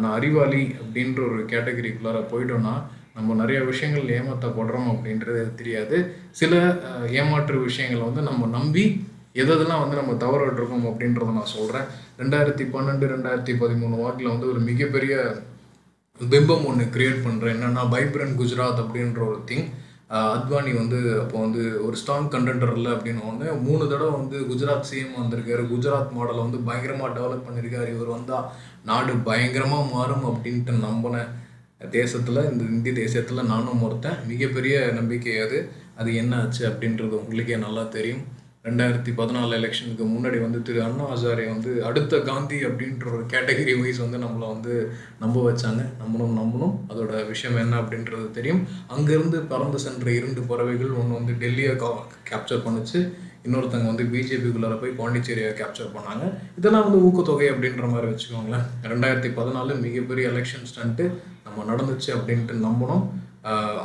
நான் 0.00 0.14
அறிவாளி 0.18 0.62
அப்படின்ற 0.80 1.20
ஒரு 1.30 1.42
கேட்டகரிக்குள்ளார 1.52 2.22
போயிட்டோன்னா 2.32 2.74
நம்ம 3.16 3.36
நிறைய 3.42 3.58
விஷயங்கள் 3.70 4.12
ஏமாற்றப்படுறோம் 4.16 4.88
அப்படின்றது 4.92 5.42
தெரியாது. 5.60 5.96
சில 6.40 6.52
ஏமாற்று 7.20 7.62
விஷயங்களை 7.68 8.02
வந்து 8.08 8.24
நம்ம 8.30 8.50
நம்பி 8.58 8.84
எதெல்லாம் 9.42 9.82
வந்து 9.84 10.00
நம்ம 10.00 10.12
தவற 10.24 10.42
விட்டுருக்கோம் 10.44 10.90
அப்படின்றத 10.90 11.32
நான் 11.38 11.54
சொல்கிறேன் 11.56 11.88
ரெண்டாயிரத்தி 12.20 12.64
பன்னெண்டு 12.74 13.06
ரெண்டாயிரத்தி 13.14 13.54
பதிமூணு 13.62 13.96
வாக்கில் 14.02 14.32
வந்து 14.34 14.52
ஒரு 14.52 14.60
மிகப்பெரிய 14.68 15.16
பிம்பம் 16.20 16.68
ஒன்று 16.68 16.84
கிரியேட் 16.94 17.24
பண்ணுறேன் 17.24 17.54
என்னென்னா 17.56 17.82
வைப்ரண்ட் 17.96 18.38
குஜராத் 18.42 18.80
அப்படின்ற 18.84 19.20
ஒரு 19.32 19.40
திங் 19.50 19.66
அத்வானி 20.10 20.74
வந்து 20.74 21.20
அப்போ 21.20 21.40
வந்து 21.40 21.86
ஒரு 21.86 21.96
ஸ்ட்ராங் 21.96 22.28
கண்டென்டர் 22.28 22.72
இல்லை 22.72 22.92
அப்படின்னு 22.92 23.22
ஒன்று 23.26 23.52
மூணு 23.54 23.88
தடவை 23.88 24.10
வந்து 24.10 24.40
குஜராத் 24.40 24.88
சிஎம் 24.90 25.18
வந்திருக்காரு. 25.22 25.62
குஜராத் 25.72 26.12
மாடலை 26.16 26.36
வந்து 26.36 26.58
பயங்கரமாக 26.58 27.20
டெவலப் 27.20 27.46
பண்ணியிருக்காரு 27.46 27.94
இவர் 27.94 28.14
வந்தால் 28.16 28.46
நாடு 28.84 29.16
பயங்கரமாக 29.16 29.90
மாறும் 29.94 30.24
அப்படின்ட்டு 30.24 30.78
நம்பின 30.78 31.26
தேசத்தில் 31.90 32.50
இந்த 32.52 32.64
இந்திய 32.64 32.94
தேசத்தில் 32.94 33.44
நானும் 33.44 33.82
ஒருத்தன். 33.82 34.26
மிகப்பெரிய 34.26 34.78
நம்பிக்கை 34.94 35.38
அது. 35.38 35.70
அது 35.96 36.14
என்ன 36.14 36.40
ஆச்சு 36.40 36.68
அப்படின்றது 36.68 37.14
உங்களுக்கே 37.22 37.56
நல்லா 37.56 37.82
தெரியும். 37.82 38.24
ரெண்டாயிரத்தி 38.66 39.10
பதினாலு 39.18 39.52
எலெக்ஷனுக்கு 39.58 40.04
முன்னாடி 40.12 40.38
வந்து 40.44 40.62
திரு 40.62 40.82
அண்ணா 40.82 41.04
ஹசாரே 41.10 41.44
வந்து 41.48 41.84
அடுத்த 41.88 42.18
காந்தி 42.28 42.56
அப்படின்ற 42.68 43.04
ஒரு 43.12 43.24
கேட்டகரி 43.32 43.80
வைஸ் 43.80 44.00
வந்து 44.04 44.18
நம்மளை 44.24 44.46
வந்து 44.54 44.72
நம்ப 45.20 45.36
வச்சாங்க. 45.50 45.82
நம்பணும் 46.00 46.34
நம்பணும். 46.40 46.74
அதோட 46.88 47.26
விஷயம் 47.28 47.56
என்ன 47.56 47.80
அப்படின்றது 47.80 48.30
தெரியும். 48.30 48.62
அங்கேருந்து 48.96 49.40
பறந்து 49.52 49.78
சென்ற 49.78 50.10
இரண்டு 50.12 50.42
பறவைகள் 50.42 50.96
ஒன்று 51.00 51.18
வந்து 51.18 51.34
டெல்லியை 51.42 51.76
கா 51.76 51.90
கேப்சர் 52.30 52.64
பண்ணுச்சு. 52.66 53.00
இன்னொருத்தங்க 53.46 53.86
வந்து 53.92 54.04
பிஜேபிக்குள்ளார 54.14 54.80
போய் 54.80 54.98
பாண்டிச்சேரியை 55.00 55.52
கேப்சர் 55.60 55.94
பண்ணாங்க. 55.96 56.24
இதெல்லாம் 56.58 56.86
வந்து 56.90 57.02
ஊக்கத்தொகை 57.06 57.48
அப்படின்ற 57.52 57.90
மாதிரி 57.92 58.10
வச்சுக்கோங்களேன். 58.12 58.66
ரெண்டாயிரத்தி 58.92 59.30
பதினாலு 59.38 59.80
மிகப்பெரிய 59.86 60.28
எலெக்ஷன் 60.28 60.66
ஸ்டண்ட்டு 60.72 61.06
நம்ம 61.44 61.74
நடந்துச்சு 61.74 62.10
அப்படின்ட்டு 62.16 62.56
நம்பணும். 62.66 63.04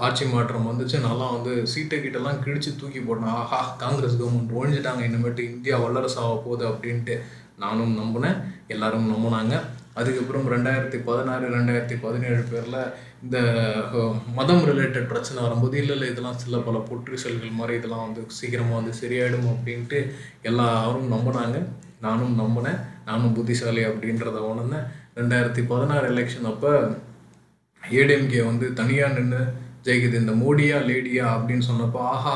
ஆட்சி 0.05 0.25
மாற்றம் 0.25 0.69
வந்துச்சு. 0.69 0.97
நல்லா 1.07 1.25
வந்து 1.35 1.51
சீட்டை 1.71 1.97
கிட்டலாம் 2.03 2.41
கிழிச்சு 2.45 2.71
தூக்கி 2.79 3.01
போட்டேன். 3.07 3.35
ஆஹா 3.41 3.59
காங்கிரஸ் 3.83 4.17
கவர்மெண்ட் 4.21 4.55
ஒழிஞ்சிட்டாங்க. 4.59 5.01
இனிமேட்டு 5.09 5.43
இந்தியா 5.51 5.77
வல்லரசாக 5.83 6.39
போகுது 6.45 6.65
அப்படின்ட்டு 6.71 7.15
நானும் 7.63 7.93
நம்பினேன். 8.01 8.39
எல்லாரும் 8.73 9.11
நம்பினாங்க. 9.13 9.55
அதுக்கப்புறம் 9.99 10.45
ரெண்டாயிரத்தி 10.53 10.97
பதினாறு 11.07 11.45
ரெண்டாயிரத்தி 11.55 11.95
பதினேழு 12.03 12.41
பேரில் 12.51 12.77
இந்த 13.23 13.37
மதம் 14.37 14.63
ரிலேட்டட் 14.69 15.09
பிரச்சனை 15.11 15.39
வரும்போது 15.45 15.75
இல்லை 15.81 15.93
இல்லை 15.95 16.07
இதெல்லாம் 16.11 16.39
சில 16.43 16.57
பல 16.67 16.77
புற்றுசல்கள் 16.89 17.57
மாதிரி 17.59 17.77
இதெல்லாம் 17.79 18.05
வந்து 18.05 18.21
சீக்கிரமாக 18.37 18.79
வந்து 18.79 18.93
சரியாயிடும் 19.01 19.51
அப்படின்ட்டு 19.53 19.99
எல்லாரும் 20.49 21.11
நம்பினாங்க. 21.13 21.59
நானும் 22.05 22.33
நம்பினேன். 22.41 22.79
நானும் 23.09 23.35
புத்திசாலி 23.37 23.83
அப்படின்றத 23.89 24.41
உணர்ந்தேன். 24.51 24.87
ரெண்டாயிரத்தி 25.19 25.63
பதினாறு 25.71 26.07
எலெக்ஷன் 26.13 26.49
அப்போ 26.53 26.71
ஏடிஎம்கே 27.83 28.45
வந்து 28.45 28.73
தனியாக 28.73 29.19
நின்று 29.19 29.41
ஜெயிக்குது 29.85 30.21
இந்த 30.23 30.33
மோடியா 30.41 30.79
லேடியா? 30.89 31.25
அப்படின்னு 31.35 31.63
சொன்னப்போ 31.69 32.01
ஆஹா 32.13 32.35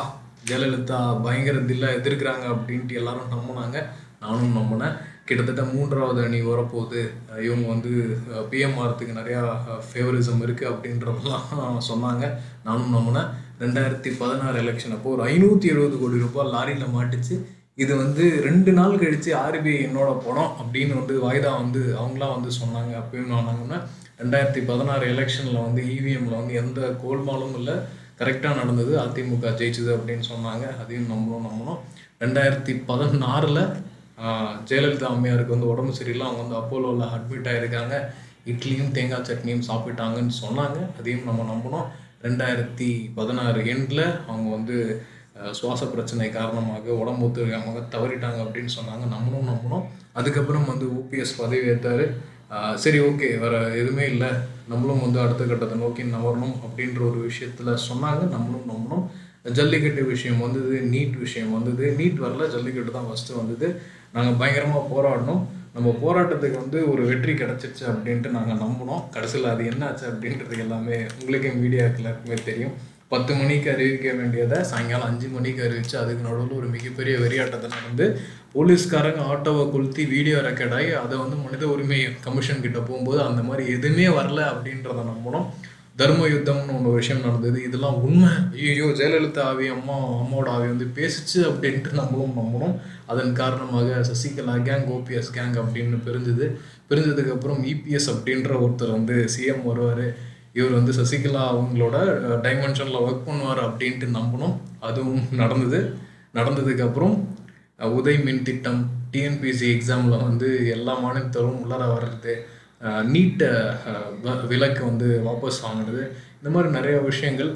ஜெயலலிதா 0.50 1.00
பயங்கர 1.26 1.58
தில்லா 1.70 1.90
எதிர்க்கிறாங்க 1.98 2.46
அப்படின்ட்டு 2.54 2.98
எல்லாரும் 3.00 3.34
நம்பினாங்க. 3.36 3.78
நானும் 4.24 4.58
நம்பினேன். 4.58 4.96
கிட்டத்தட்ட 5.26 5.64
மூன்றாவது 5.74 6.20
அணி 6.24 6.40
வரப்போகுது. 6.42 7.02
இவங்க 7.46 7.66
வந்து 7.68 7.92
பிஎம் 8.52 8.78
ஆகிறதுக்கு 8.82 9.20
நிறையா 9.20 9.42
ஃபேவரிசம் 9.88 10.44
இருக்குது 10.46 10.72
அப்படின்றதெல்லாம் 10.72 11.82
சொன்னாங்க. 11.92 12.26
நானும் 12.64 12.96
நம்பினேன். 12.98 13.30
ரெண்டாயிரத்தி 13.60 14.10
பதினாறு 14.20 14.58
எலெக்ஷன் 14.64 14.96
அப்போ 14.96 15.10
ஒரு 15.16 15.24
ஐநூற்றி 15.32 15.68
எழுபது 15.74 15.98
கோடி 16.00 16.18
ரூபாய் 16.26 16.52
லாரியில் 16.56 16.94
மாட்டுச்சு. 16.96 17.36
இது 17.76 17.96
வந்து 17.96 18.42
ரெண்டு 18.48 18.72
நாள் 18.72 19.00
கழித்து 19.00 19.36
ஆர்பிஐ 19.36 19.78
என்னோட 19.88 20.10
பணம் 20.26 20.52
அப்படின்னு 20.62 20.94
வந்து 21.00 21.16
வாய்தா 21.26 21.52
வந்து 21.62 21.82
அவங்களாம் 22.02 22.36
வந்து 22.38 22.52
சொன்னாங்க. 22.62 22.92
அப்பயும் 23.02 23.34
நானாங்கன்னா 23.36 23.80
ரெண்டாயிரத்தி 24.22 24.62
பதினாறு 24.68 25.06
எலெக்ஷனில் 25.14 25.64
வந்து 25.66 25.82
இவிஎம்மில் 25.96 26.38
வந்து 26.40 26.54
எந்த 26.62 26.82
கோல்மாலும் 27.04 27.56
இல்லை 27.60 27.74
கரெக்டாக 28.20 28.60
நடந்தது. 28.60 28.94
அதிமுக 29.04 29.50
ஜெயிச்சுது 29.62 29.92
அப்படின்னு 29.96 30.26
சொன்னாங்க. 30.34 30.66
அதையும் 30.82 31.10
நம்பணும் 31.14 31.48
நம்பணும். 31.48 31.80
ரெண்டாயிரத்தி 32.24 32.74
பதினாறில் 32.90 33.64
ஜெயலலிதா 34.70 35.08
அம்மையாருக்கு 35.16 35.56
வந்து 35.56 35.72
உடம்பு 35.72 35.94
சரியில்லை. 35.98 36.26
அவங்க 36.28 36.42
வந்து 36.44 36.60
அப்போலோவில் 36.60 37.12
அட்மிட் 37.16 37.50
ஆகிருக்காங்க 37.54 37.96
இட்லியும் 38.52 38.94
தேங்காய் 38.98 39.28
சட்னியும் 39.30 39.68
சாப்பிட்டாங்கன்னு 39.70 40.36
சொன்னாங்க. 40.44 40.78
அதையும் 41.00 41.28
நம்ம 41.30 41.48
நம்பணும். 41.52 41.88
ரெண்டாயிரத்தி 42.26 42.90
பதினாறு 43.18 43.62
எண்டில் 43.74 44.06
அவங்க 44.30 44.48
வந்து 44.58 44.78
சுவாச 45.58 45.84
பிரச்சனை 45.94 46.30
காரணமாக 46.36 46.94
உடம்பு 47.02 47.26
ஒத்துழைக்காம 47.28 47.84
தவறிட்டாங்க 47.96 48.40
அப்படின்னு 48.46 48.72
சொன்னாங்க. 48.78 49.06
நம்மளும் 49.16 49.50
நம்பணும். 49.52 49.86
அதுக்கப்புறம் 50.20 50.70
வந்து 50.72 50.86
ஓபிஎஸ் 51.00 51.40
பதவி 51.42 51.66
ஏற்றாரு 51.74 52.06
சரி 52.84 53.00
ஓகே 53.08 53.28
வேறு 53.44 53.60
எதுவுமே 53.82 54.06
இல்லை. 54.14 54.30
நம்மளும் 54.72 55.04
வந்து 55.06 55.20
அடுத்த 55.24 55.44
கட்டத்தை 55.44 55.78
நோக்கி 55.84 56.04
நவரணும் 56.16 56.56
அப்படின்ற 56.66 57.00
ஒரு 57.10 57.20
விஷயத்தில் 57.30 57.82
சொன்னாங்க. 57.90 58.24
நம்மளும் 58.36 58.70
நம்பணும். 58.72 59.06
ஜல்லிக்கட்டு 59.58 60.04
விஷயம் 60.14 60.44
வந்தது 60.46 60.76
நீட் 60.94 61.18
விஷயம் 61.26 61.52
வந்தது. 61.56 61.86
நீட் 62.00 62.24
வரல 62.26 62.48
ஜல்லிக்கட்டு 62.56 62.94
தான் 62.98 63.10
ஃபஸ்ட்டு 63.10 63.38
வந்தது. 63.42 63.68
நாங்கள் 64.16 64.40
பயங்கரமாக 64.42 64.90
போராடினோம். 64.94 65.44
நம்ம 65.76 65.90
போராட்டத்துக்கு 66.04 66.58
வந்து 66.64 66.80
ஒரு 66.92 67.04
வெற்றி 67.12 67.34
கிடச்சிருச்சு 67.34 67.86
அப்படின்ட்டு 67.92 68.36
நாங்கள் 68.38 68.62
நம்பினோம். 68.66 69.04
கடைசியில் 69.16 69.54
அது 69.54 69.64
என்னாச்சு 69.72 70.06
அப்படின்றது 70.12 70.58
எல்லாமே 70.66 70.98
உங்களுக்கே 71.20 71.52
மீடியாவுக்கு 71.64 72.02
எல்லாருக்குமே 72.02 72.38
தெரியும். 72.50 72.76
பத்து 73.16 73.34
மணிக்கு 73.42 73.68
அறிவிக்க 73.74 74.08
வேண்டியதை 74.22 74.58
சாயங்காலம் 74.70 75.10
அஞ்சு 75.10 75.28
மணிக்கு 75.36 75.62
அறிவிச்சு 75.66 75.96
அதுக்கு 76.00 76.26
நடுவில் 76.26 76.58
ஒரு 76.62 76.68
மிகப்பெரிய 76.74 77.14
வெறியாட்டத்தை 77.22 77.68
நடந்து 77.76 78.06
போலீஸ்காரங்க 78.56 79.22
ஆட்டோவை 79.34 79.64
கொளுத்தி 79.72 80.04
வீடியோ 80.16 80.38
ரெக்கார்ட் 80.48 80.76
ஆகி 80.80 80.92
அதை 81.04 81.16
வந்து 81.22 81.38
மனித 81.46 81.64
உரிமை 81.74 82.00
கமிஷன் 82.26 82.62
கிட்ட 82.66 82.80
போகும்போது 82.80 83.20
அந்த 83.28 83.42
மாதிரி 83.48 83.64
எதுவுமே 83.76 84.08
வரல 84.20 84.42
அப்படின்றத 84.52 85.06
நம்பணும். 85.12 85.48
தர்ம 86.00 86.28
யுத்தம்னு 86.28 86.76
ஒன்று 86.78 86.98
விஷயம் 87.00 87.24
நடந்தது. 87.26 87.58
இதெல்லாம் 87.68 87.98
உண்மை. 88.08 88.32
ஐயோ 88.70 88.88
ஜெயலலிதா 89.00 89.44
ஆவி 89.50 89.68
அம்மா 89.76 89.98
அம்மாவோட 90.22 90.48
ஆவி 90.56 90.68
வந்து 90.74 90.88
பேசிச்சு 90.98 91.40
அப்படின்ட்டு 91.50 92.00
நம்மளும் 92.02 92.38
நம்பணும். 92.40 92.76
அதன் 93.12 93.34
காரணமாக 93.42 94.06
சசிகலா 94.12 94.56
கேங் 94.68 94.88
ஓபிஎஸ் 94.96 95.34
கேங் 95.38 95.58
அப்படின்னு 95.64 96.00
பிரிஞ்சுது. 96.08 96.48
பிரிஞ்சதுக்கப்புறம் 96.90 97.62
இபிஎஸ் 97.74 98.10
அப்படின்ற 98.16 98.54
ஒருத்தர் 98.66 98.96
வந்து 98.98 99.18
சிஎம் 99.36 99.68
வருவார். 99.70 100.08
இவர் 100.58 100.78
வந்து 100.78 100.94
சசிகலா 101.00 101.44
அவங்களோட 101.52 101.96
டைமென்ஷனில் 102.46 103.04
ஒர்க் 103.06 103.26
பண்ணுவார் 103.28 103.62
அப்படின்ட்டு 103.68 104.08
நம்பணும். 104.18 104.56
அதுவும் 104.88 105.24
நடந்தது. 105.42 105.80
நடந்ததுக்கப்புறம் 106.38 107.16
உதய் 107.98 108.24
மின் 108.26 108.46
திட்டம் 108.48 108.82
டிஎன்பிசி 109.14 109.66
எக்ஸாமில் 109.76 110.24
வந்து 110.28 110.48
எல்லா 110.76 110.94
மாநிலத்தரும் 111.04 111.60
உள்ளார 111.64 111.84
வர்றது 111.96 112.34
நீட்டை 113.14 113.50
விலக்கு 114.52 114.82
வந்து 114.90 115.08
வாபஸ் 115.28 115.62
வாங்கினது 115.66 116.04
இந்த 116.38 116.50
மாதிரி 116.54 116.70
நிறைய 116.78 116.96
விஷயங்கள். 117.10 117.52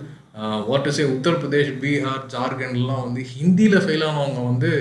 What 0.70 0.88
is 0.90 1.02
a 1.04 1.06
Uttar Pradesh 1.16 1.72
Bihar 1.84 2.24
ஜார்க்கண்ட்லாம் 2.34 3.04
வந்து 3.08 3.22
ஹிந்தியில் 3.34 3.84
ஃபெயில் 3.86 4.06
ஆனவங்க 4.10 4.42
வந்து 4.52 4.72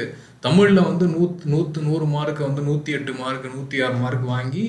தமிழில் 0.46 0.86
வந்து 0.88 1.06
நூத் 1.14 1.46
நூற்று 1.52 1.80
நூறு 1.88 2.06
மார்க்கு 2.14 2.42
வந்து 2.48 2.62
நூற்றி 2.68 2.90
எட்டு 2.98 3.12
மார்க் 3.22 3.48
நூற்றி 3.54 3.76
ஆறு 3.86 3.96
மார்க் 4.02 4.26
வாங்கி 4.34 4.64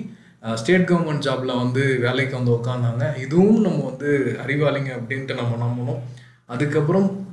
ஸ்டேட் 0.56 0.89
கவர்மெண்ட் 0.89 1.25
ஜாபில் 1.28 1.58
வந்து 1.58 1.97
வேலைக்கு 1.99 2.36
வந்து 2.36 2.52
உட்காந்தாங்க 2.52 3.17
இதுவும் 3.17 3.62
நம்ம 3.62 3.84
வந்து 3.84 4.38
அறிவாளிங்க 4.45 4.91
அப்படின்ட்டு 4.99 5.36
நம்ம 5.36 5.58
நம்பணும். 5.65 5.99
அதுக்கப்புறம் 6.45 7.28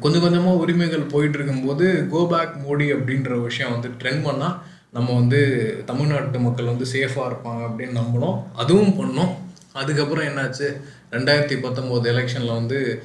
கொஞ்சம் 0.00 0.20
கொஞ்சமாக 0.20 0.56
உரிமைகள் 0.56 1.10
போயிட்டு 1.12 1.38
இருக்கும்போது 1.38 2.08
கோ 2.10 2.26
பேக் 2.26 2.54
மோடி 2.66 2.86
அப்படின்ற 2.96 3.42
விஷயம் 3.42 3.72
வந்து 3.72 3.88
ட்ரெண்ட் 3.88 4.26
பண்ணால் 4.28 4.56
நம்ம 4.90 5.14
வந்து 5.14 5.40
தமிழ்நாட்டு 5.86 6.38
மக்கள் 6.38 6.64
வந்து 6.64 6.86
சேஃபாக 6.92 7.28
இருப்பாங்க 7.30 7.62
அப்படின்னு 7.68 7.98
நம்பணும். 8.02 8.42
அதுவும் 8.54 8.94
பண்ணோம். 9.00 9.32
அதுக்கப்புறம் 9.72 10.24
என்னாச்சு? 10.24 10.68
ரெண்டாயிரத்தி 11.10 11.56
பத்தொம்போது 11.64 12.06
எலெக்ஷனில் 12.12 12.54
வந்து 12.54 13.02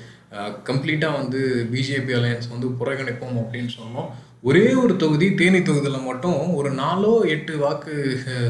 கம்ப்ளீட்டாக 0.67 1.17
வந்து 1.19 1.39
பிஜேபி 1.71 2.11
அலையன்ஸ் 2.17 2.51
வந்து 2.53 2.67
புறக்கணிப்போம் 2.79 3.39
அப்படின்னு 3.41 3.71
சொன்னோம். 3.79 4.09
ஒரே 4.49 4.65
ஒரு 4.81 4.93
தொகுதி 5.01 5.27
தேனி 5.39 5.59
தொகுதியில் 5.61 6.07
மட்டும் 6.09 6.37
ஒரு 6.59 6.69
நாலோ 6.81 7.11
எட்டு 7.33 7.53
வாக்கு 7.63 7.93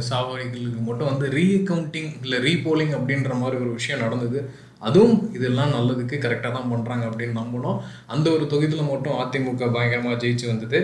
சாவடிகளுக்கு 0.10 0.82
மட்டும் 0.90 1.10
வந்து 1.12 1.28
ரீகவுண்டிங் 1.38 2.12
இல்லை 2.26 2.38
ரீபோலிங் 2.46 2.94
அப்படின்ற 2.98 3.32
மாதிரி 3.40 3.58
ஒரு 3.64 3.72
விஷயம் 3.80 4.04
நடந்தது. 4.06 4.42
அதுவும் 4.88 5.18
இதெல்லாம் 5.38 5.74
நல்லதுக்கு 5.78 6.16
கரெக்டாக 6.26 6.54
தான் 6.58 6.72
பண்ணுறாங்க 6.74 7.04
அப்படின்னு 7.10 7.36
நம்பினோம். 7.42 7.80
அந்த 8.14 8.28
ஒரு 8.36 8.46
தொகுதியில் 8.54 8.92
மட்டும் 8.92 9.18
அதிமுக 9.24 9.72
பயங்கரமாக 9.78 10.22
ஜெயிச்சு 10.24 10.48
வந்தது. 10.52 10.80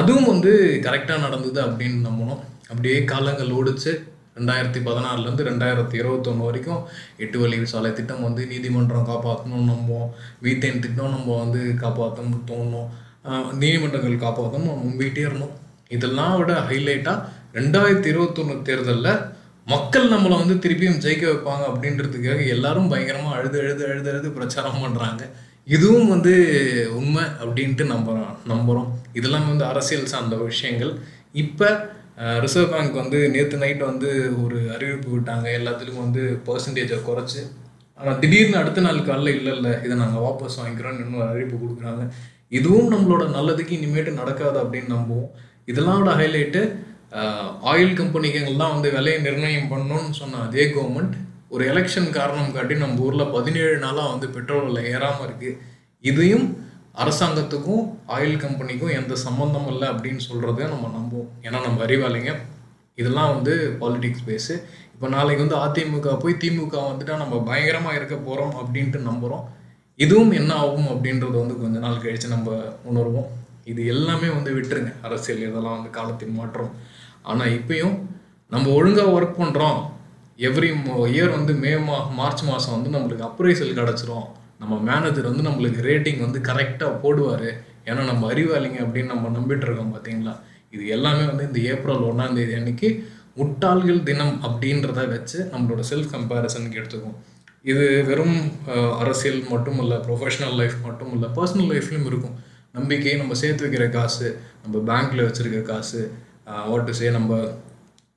அதுவும் 0.00 0.30
வந்து 0.32 0.52
கரெக்டாக 0.86 1.24
நடந்தது 1.26 1.60
அப்படின்னு 1.66 1.98
நம்பினோம். 2.08 2.40
அப்படியே 2.70 2.98
காலங்கள் 3.12 3.56
ஓடிச்சு. 3.58 3.92
ரெண்டாயிரத்தி 4.38 4.80
பதினாறுலேருந்து 4.86 5.46
ரெண்டாயிரத்தி 5.50 5.96
இருபத்தொன்று 6.00 6.46
வரைக்கும் 6.48 6.82
எட்டு 7.24 7.36
வழி 7.42 7.58
சாலை 7.72 7.90
திட்டம் 7.98 8.24
வந்து 8.26 8.42
நீதிமன்றம் 8.52 9.08
காப்பாற்றணும்னு 9.10 9.70
நம்புவோம். 9.72 10.10
வீத்தேன் 10.44 10.82
திட்டம் 10.84 11.14
நம்ம 11.16 11.36
வந்து 11.42 11.60
காப்பாற்றணும்னு 11.84 12.40
தோணும். 12.50 12.90
நீதிமன்றங்கள் 13.62 14.24
காப்பாற்றணும் 14.26 14.82
நம்பிக்கிட்டே 14.82 15.24
இருந்தோம். 15.28 15.54
இதெல்லாம் 15.96 16.36
விட 16.40 16.52
ஹைலைட்டாக 16.68 17.24
ரெண்டாயிரத்தி 17.58 18.08
இருபத்தொன்று 18.12 18.56
தேர்தலில் 18.68 19.12
மக்கள் 19.72 20.12
நம்மளை 20.12 20.34
வந்து 20.40 20.54
திருப்பியும் 20.64 21.00
ஜெயிக்க 21.04 21.24
வைப்பாங்க 21.30 21.64
அப்படின்றதுக்காக 21.70 22.40
எல்லாரும் 22.54 22.90
பயங்கரமாக 22.92 23.36
அழுது 23.38 23.58
அழுது 23.62 23.84
அழுது 23.90 24.08
அழுது 24.12 24.28
பிரச்சாரம் 24.36 24.82
பண்ணுறாங்க 24.82 25.22
இதுவும் 25.74 26.10
வந்து 26.14 26.32
உண்மை 26.98 27.24
அப்படின்ட்டு 27.42 27.84
நம்புகிறோம் 27.92 28.34
நம்புகிறோம் 28.52 28.90
இதெல்லாம் 29.18 29.48
வந்து 29.52 29.64
அரசியல் 29.70 30.12
சார்ந்த 30.12 30.36
விஷயங்கள். 30.50 30.92
இப்போ 31.42 31.70
ரிசர்வ் 32.44 32.72
பேங்க் 32.72 33.00
வந்து 33.00 33.18
நேற்று 33.34 33.56
நைட் 33.62 33.82
வந்து 33.90 34.10
ஒரு 34.42 34.58
அறிவிப்பு 34.74 35.08
விட்டாங்க. 35.14 35.46
எல்லாத்துலேயும் 35.58 36.04
வந்து 36.04 36.22
பர்சன்டேஜை 36.46 36.98
குறைச்சி. 37.08 37.42
ஆனால் 37.98 38.18
திடீர்னு 38.22 38.60
அடுத்த 38.60 38.84
நாள் 38.86 39.06
காலைல 39.08 39.34
இல்லை 39.38 39.52
இல்லை 39.56 39.72
இதை 39.84 39.94
நாங்கள் 40.02 40.24
வாபஸ் 40.26 40.58
வாங்கிக்கிறோம்னு 40.60 41.04
இன்னொரு 41.04 41.28
அறிவிப்பு 41.32 41.56
கொடுக்குறாங்க. 41.62 42.02
இதுவும் 42.58 42.90
நம்மளோட 42.94 43.24
நல்லதுக்கு 43.36 43.72
இனிமேட்டு 43.78 44.12
நடக்காது 44.20 44.58
அப்படின்னு 44.62 44.90
நம்புவோம். 44.96 45.30
இதெல்லாம் 45.70 46.18
ஹைலைட்டு 46.20 46.62
ஆயில் 47.70 47.96
கம்பெனிகள்லாம் 48.00 48.74
வந்து 48.74 48.88
விலையை 48.96 49.18
நிர்ணயம் 49.26 49.70
பண்ணணும்னு 49.72 50.14
சொன்ன 50.20 50.40
அதே 50.46 50.64
கவர்மெண்ட் 50.74 51.14
ஒரு 51.54 51.62
எலெக்ஷன் 51.72 52.08
காரணம் 52.16 52.54
காட்டி 52.56 52.74
நம்ம 52.82 53.04
ஊரில் 53.06 53.32
பதினேழு 53.34 53.76
நாளாக 53.84 54.12
வந்து 54.12 54.28
பெட்ரோல் 54.36 54.66
விலை 54.68 54.82
ஏறாமல் 54.92 55.26
இருக்குது 55.26 55.58
இதையும் 56.04 56.46
அரசாங்கத்துக்கும் 57.02 57.84
ஆயில் 58.16 58.42
கம்பெனிக்கும் 58.44 58.94
எந்த 58.98 59.14
சம்மந்தம் 59.26 59.68
இல்லை 59.72 59.86
அப்படின்னு 59.92 60.22
சொல்கிறத 60.28 60.68
நம்ம 60.74 60.90
நம்புவோம். 60.98 61.30
ஏன்னா 61.46 61.58
நம்ம 61.66 61.82
அறிவாளிங்க 61.86 62.32
இதெல்லாம் 63.00 63.32
வந்து 63.34 63.54
பாலிடிக்ஸ் 63.80 64.26
பேஸு 64.28 64.54
இப்போ 64.94 65.06
நாளைக்கு 65.14 65.42
வந்து 65.44 65.58
அதிமுக 65.64 66.12
போய் 66.22 66.40
திமுக 66.42 66.76
வந்துட்டால் 66.90 67.22
நம்ம 67.22 67.40
பயங்கரமாக 67.48 67.98
இருக்க 67.98 68.16
போகிறோம் 68.28 68.54
அப்படின்ட்டு 68.60 69.00
நம்புகிறோம் 69.08 69.44
இதுவும் 70.04 70.32
என்ன 70.38 70.52
ஆகும் 70.62 70.88
அப்படின்றது 70.92 71.36
வந்து 71.42 71.56
கொஞ்ச 71.60 71.76
நாள் 71.84 72.00
கழித்து 72.04 72.28
நம்ம 72.34 72.54
உணர்வோம். 72.90 73.28
இது 73.70 73.80
எல்லாமே 73.92 74.28
வந்து 74.36 74.50
விட்டுருங்க. 74.56 74.90
அரசியல் 75.06 75.44
இதெல்லாம் 75.48 75.76
வந்து 75.78 75.92
காலத்தின் 75.98 76.38
மாற்றம். 76.38 76.72
ஆனால் 77.30 77.52
இப்பயும் 77.58 77.96
நம்ம 78.54 78.66
ஒழுங்காக 78.78 79.14
ஒர்க் 79.16 79.40
பண்ணுறோம் 79.42 79.78
எவ்ரி 80.48 80.68
இயர் 81.14 81.36
வந்து 81.36 81.52
மே 81.62 81.72
மா 81.86 81.98
மார்ச் 82.18 82.42
மாதம் 82.50 82.74
வந்து 82.76 82.90
நம்மளுக்கு 82.96 83.28
அப்ரைசல் 83.28 83.78
கிடச்சிரும். 83.80 84.26
நம்ம 84.60 84.74
மேனேஜர் 84.88 85.30
வந்து 85.30 85.46
நம்மளுக்கு 85.48 85.80
ரேட்டிங் 85.90 86.20
வந்து 86.26 86.40
கரெக்டாக 86.48 86.92
போடுவார். 87.04 87.48
ஏன்னா 87.88 88.02
நம்ம 88.10 88.22
அறிவாளிங்க 88.32 88.78
அப்படின்னு 88.84 89.12
நம்ம 89.14 89.30
நம்பிட்டு 89.38 89.66
இருக்கோம் 89.66 89.94
பார்த்தீங்களா 89.96 90.34
இது 90.74 90.84
எல்லாமே 90.96 91.24
வந்து 91.30 91.44
இந்த 91.48 91.58
ஏப்ரல் 91.72 92.06
ஒன்றாம் 92.10 92.36
தேதி 92.38 92.54
அன்னைக்கு 92.60 92.88
முட்டாள்கள் 93.40 94.00
தினம் 94.08 94.36
அப்படின்றத 94.46 95.00
வச்சு 95.14 95.38
நம்மளோட 95.52 95.82
செல்ஃப் 95.90 96.12
கம்பேரிசனுக்கு 96.14 96.78
எடுத்துக்கும் 96.80 97.16
இது 97.70 97.84
வெறும் 98.08 98.36
அரசியல் 99.02 99.40
மட்டும் 99.52 99.78
இல்லை 99.82 99.96
ப்ரொஃபஷனல் 100.06 100.56
லைஃப் 100.60 100.76
மட்டும் 100.86 101.12
இல்லை 101.14 101.28
பர்சனல் 101.38 101.70
லைஃப்லையும் 101.72 102.08
இருக்கும். 102.10 102.36
நம்பிக்கை 102.76 103.14
நம்ம 103.22 103.34
சேர்த்து 103.40 103.64
வைக்கிற 103.64 103.84
காசு 103.96 104.28
நம்ம 104.64 104.82
பேங்க்கில் 104.88 105.26
வச்சுருக்க 105.26 105.60
காசு 105.72 106.00
வாட் 106.70 106.86
டு 106.88 106.94
சே 106.98 107.06
நம்ம 107.18 107.38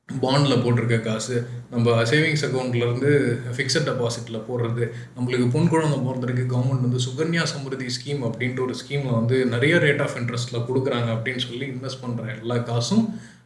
பாண்டில் 0.09 0.61
போட்டிருக்க 0.63 1.01
காசு 1.01 1.35
நம்ம 1.69 2.03
சேவிங்ஸ் 2.03 2.45
அக்கௌண்ட்லேருந்து 2.45 3.09
ஃபிக்ஸட் 3.55 3.89
டெபாசிட்டில் 3.89 4.45
போடுறது 4.47 4.83
நம்மளுக்கு 5.17 5.49
பொன் 5.49 5.67
குழந்தை 5.67 5.99
போகிறதுக்கு 5.99 6.45
கவர்மெண்ட் 6.45 6.81
வந்து 6.81 6.99
சுகன்யா 6.99 7.43
சமிருதி 7.43 7.85
ஸ்கீம் 7.87 8.23
அப்படின்ட்டு 8.23 8.59
ஒரு 8.59 8.73
ஸ்கீமில் 8.73 9.11
வந்து 9.11 9.45
நிறைய 9.45 9.77
ரேட் 9.77 10.01
ஆஃப் 10.01 10.17
இன்ட்ரெஸ்ட்டில் 10.17 10.65
கொடுக்குறாங்க 10.65 11.09
அப்படின்னு 11.15 11.37
சொல்லி 11.37 11.65
இன்வெஸ்ட் 11.65 12.03
பண்ணுற 12.05 12.35
எல்லா 12.35 12.57
காசும் 12.61 13.03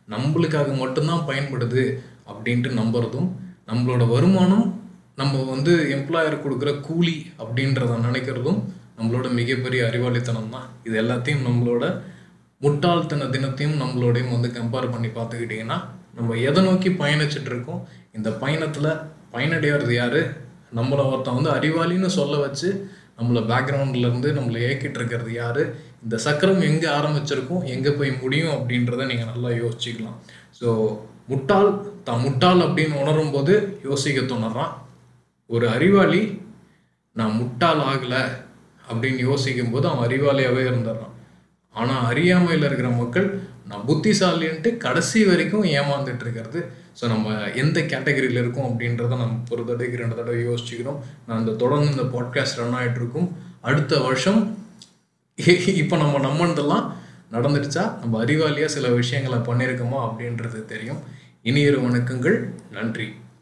நம்மளுக்காக 0.09 0.77
மட்டும்தான் 0.77 1.25
பயன்படுது 1.25 1.83
அப்படின்ட்டு 2.27 2.69
நம்புறதும் 2.73 3.27
நம்மளோட 3.67 4.07
வருமானம் 4.07 4.65
நம்ம 5.15 5.43
வந்து 5.43 5.89
எம்ப்ளாயர் 5.89 6.43
கொடுக்குற 6.43 6.81
கூலி 6.81 7.27
அப்படின்றத 7.39 7.97
நினைக்கிறதும் 8.05 8.61
நம்மளோட 8.97 9.33
மிகப்பெரிய 9.33 9.85
அறிவாளித்தனம் 9.85 10.49
தான். 10.49 10.67
இது 10.83 11.01
எல்லாத்தையும் 11.01 11.45
நம்மளோட 11.47 11.83
முட்டாள்தன 12.61 13.29
தினத்தையும் 13.29 13.77
நம்மளோடையும் 13.77 14.31
வந்து 14.31 14.47
கம்பேர் 14.47 14.91
பண்ணி 14.91 15.07
பார்த்துக்கிட்டிங்கன்னா 15.07 15.77
நம்ம 16.17 16.35
எதை 16.47 16.61
நோக்கி 16.67 16.89
பயணிச்சுட்டு 17.03 17.49
இருக்கோம் 17.51 17.81
இந்த 18.17 18.29
பயணத்தில் 18.41 18.89
பயனடைகிறது 19.35 19.93
யார்? 19.99 20.21
நம்மளை 20.79 21.03
ஒருத்தன் 21.11 21.37
வந்து 21.37 21.53
அறிவாளின்னு 21.57 22.09
சொல்ல 22.19 22.35
வச்சு 22.43 22.69
நம்மளை 23.17 23.41
பேக்ரவுண்ட்லேருந்து 23.49 24.29
நம்மளை 24.37 24.59
ஏக்கிட்டு 24.67 24.99
இருக்கிறது 24.99 25.31
யார்? 25.33 25.63
இந்த 26.03 26.15
சக்கரம் 26.25 26.61
எங்கே 26.69 26.87
ஆரம்பிச்சிருக்கோம்? 26.97 27.65
எங்கே 27.73 27.91
போய் 27.97 28.11
முடியும் 28.21 28.55
அப்படின்றத 28.57 29.05
நீங்கள் 29.11 29.31
நல்லா 29.31 29.49
யோசிச்சுக்கலாம். 29.61 30.17
ஸோ 30.59 30.67
முட்டாள் 31.31 31.69
தான் 32.07 32.23
முட்டாள் 32.25 32.61
அப்படின்னு 32.67 32.95
உணரும் 33.01 33.33
போது 33.35 33.53
யோசிக்க 33.89 34.21
தோணுறான். 34.21 34.73
ஒரு 35.49 35.65
அறிவாளி 35.75 36.21
நான் 37.19 37.37
முட்டாள் 37.41 37.81
ஆகலை 37.91 38.23
அப்படின்னு 38.89 39.21
யோசிக்கும் 39.29 39.73
போது 39.73 39.85
அவன் 39.89 40.05
அறிவாளியாகவே 40.07 40.63
இருந்துடுறான். 40.69 41.13
ஆனால் 41.75 42.05
அறியாமையில் 42.11 42.65
இருக்கிற 42.67 42.89
மக்கள் 43.01 43.27
நான் 43.67 43.85
புத்திசாலின்ட்டு 43.87 44.77
கடைசி 44.77 45.25
வரைக்கும் 45.25 45.63
ஏமாந்துட்டு 45.63 46.19
இருக்கிறது 46.19 46.71
ஸோ 47.01 47.07
நம்ம 47.07 47.49
எந்த 47.49 47.79
கேட்டகரியில் 47.81 48.39
இருக்கோம் 48.39 48.67
அப்படின்றத 48.69 49.07
நம்ம 49.07 49.43
ஒரு 49.49 49.63
தடவைக்கு 49.65 49.97
ரெண்டு 49.97 50.15
தடவை 50.15 50.47
யோசிச்சுக்கிறோம். 50.47 50.99
நான் 51.27 51.39
இந்த 51.39 51.51
தொடர்ந்து 51.51 51.91
இந்த 51.91 52.03
பாட்காஸ்ட் 52.03 52.55
ரன் 52.55 52.73
ஆகிட்டு 52.73 52.95
இருக்கும் 52.95 53.37
அடுத்த 53.61 53.99
வருஷம் 53.99 54.61
இப்போ 55.65 55.97
நம்ம 55.97 56.19
நம்பினதெல்லாம் 56.19 56.91
நடந்துடுச்சா? 57.31 57.99
நம்ம 57.99 58.23
அறிவாளியாக 58.25 58.65
சில 58.65 58.87
விஷயங்களை 58.87 59.39
பண்ணியிருக்கோமா 59.39 59.99
அப்படின்றது 60.07 60.65
தெரியும். 60.65 60.97
இனியொரு 61.41 61.81
வணக்கங்கள். 61.81 62.49
நன்றி. 62.71 63.13